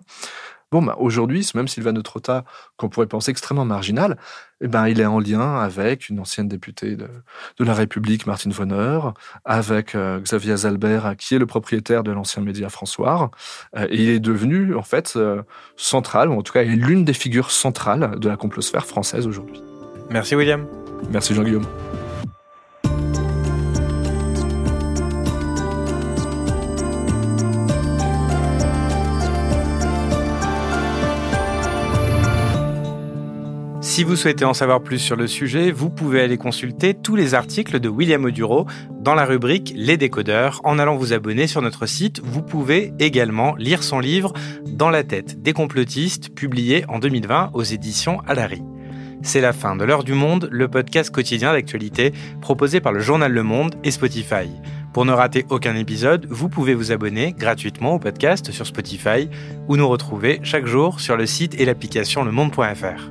Bon, 0.72 0.80
bah, 0.80 0.96
aujourd'hui, 0.98 1.46
même 1.54 1.68
Sylvain 1.68 1.92
de 1.92 2.00
Trotta, 2.00 2.44
qu'on 2.78 2.88
pourrait 2.88 3.06
penser 3.06 3.30
extrêmement 3.30 3.66
marginal, 3.66 4.16
eh 4.62 4.68
ben, 4.68 4.88
il 4.88 5.00
est 5.00 5.06
en 5.06 5.20
lien 5.20 5.58
avec 5.58 6.08
une 6.08 6.18
ancienne 6.18 6.48
députée 6.48 6.96
de, 6.96 7.08
la 7.58 7.74
République, 7.74 8.26
Martine 8.26 8.52
Vonner, 8.52 9.00
avec 9.44 9.94
euh, 9.94 10.18
Xavier 10.18 10.56
Zalbert, 10.56 11.14
qui 11.18 11.34
est 11.34 11.38
le 11.38 11.44
propriétaire 11.44 12.02
de 12.02 12.10
l'ancien 12.10 12.42
média 12.42 12.70
François. 12.70 13.30
Euh, 13.76 13.86
et 13.90 14.02
il 14.02 14.08
est 14.08 14.20
devenu, 14.20 14.74
en 14.74 14.82
fait, 14.82 15.12
euh, 15.16 15.42
central, 15.76 16.30
ou 16.30 16.38
en 16.38 16.42
tout 16.42 16.54
cas, 16.54 16.62
l'une 16.62 17.04
des 17.04 17.12
figures 17.12 17.50
centrales 17.50 18.18
de 18.18 18.28
la 18.30 18.36
complosphère 18.36 18.86
française 18.86 19.26
aujourd'hui. 19.26 19.62
Merci, 20.08 20.34
William. 20.34 20.66
Merci, 21.10 21.34
Jean-Guillaume. 21.34 21.66
Si 33.92 34.04
vous 34.04 34.16
souhaitez 34.16 34.46
en 34.46 34.54
savoir 34.54 34.82
plus 34.82 34.98
sur 34.98 35.16
le 35.16 35.26
sujet, 35.26 35.70
vous 35.70 35.90
pouvez 35.90 36.22
aller 36.22 36.38
consulter 36.38 36.94
tous 36.94 37.14
les 37.14 37.34
articles 37.34 37.78
de 37.78 37.90
William 37.90 38.24
Oduro 38.24 38.64
dans 38.90 39.14
la 39.14 39.26
rubrique 39.26 39.74
Les 39.76 39.98
décodeurs. 39.98 40.62
En 40.64 40.78
allant 40.78 40.96
vous 40.96 41.12
abonner 41.12 41.46
sur 41.46 41.60
notre 41.60 41.84
site, 41.84 42.22
vous 42.24 42.40
pouvez 42.40 42.94
également 42.98 43.54
lire 43.56 43.82
son 43.82 44.00
livre 44.00 44.32
Dans 44.66 44.88
la 44.88 45.04
tête 45.04 45.42
des 45.42 45.52
complotistes, 45.52 46.34
publié 46.34 46.86
en 46.88 47.00
2020 47.00 47.50
aux 47.52 47.64
éditions 47.64 48.22
Alary. 48.26 48.62
C'est 49.20 49.42
la 49.42 49.52
fin 49.52 49.76
de 49.76 49.84
l'heure 49.84 50.04
du 50.04 50.14
monde, 50.14 50.48
le 50.50 50.68
podcast 50.68 51.10
quotidien 51.10 51.52
d'actualité 51.52 52.14
proposé 52.40 52.80
par 52.80 52.92
le 52.92 53.00
journal 53.00 53.30
Le 53.30 53.42
Monde 53.42 53.74
et 53.84 53.90
Spotify. 53.90 54.48
Pour 54.94 55.04
ne 55.04 55.12
rater 55.12 55.44
aucun 55.50 55.76
épisode, 55.76 56.26
vous 56.30 56.48
pouvez 56.48 56.72
vous 56.72 56.92
abonner 56.92 57.34
gratuitement 57.38 57.96
au 57.96 57.98
podcast 57.98 58.52
sur 58.52 58.66
Spotify 58.66 59.28
ou 59.68 59.76
nous 59.76 59.88
retrouver 59.88 60.40
chaque 60.42 60.66
jour 60.66 60.98
sur 60.98 61.18
le 61.18 61.26
site 61.26 61.60
et 61.60 61.66
l'application 61.66 62.24
lemonde.fr. 62.24 63.10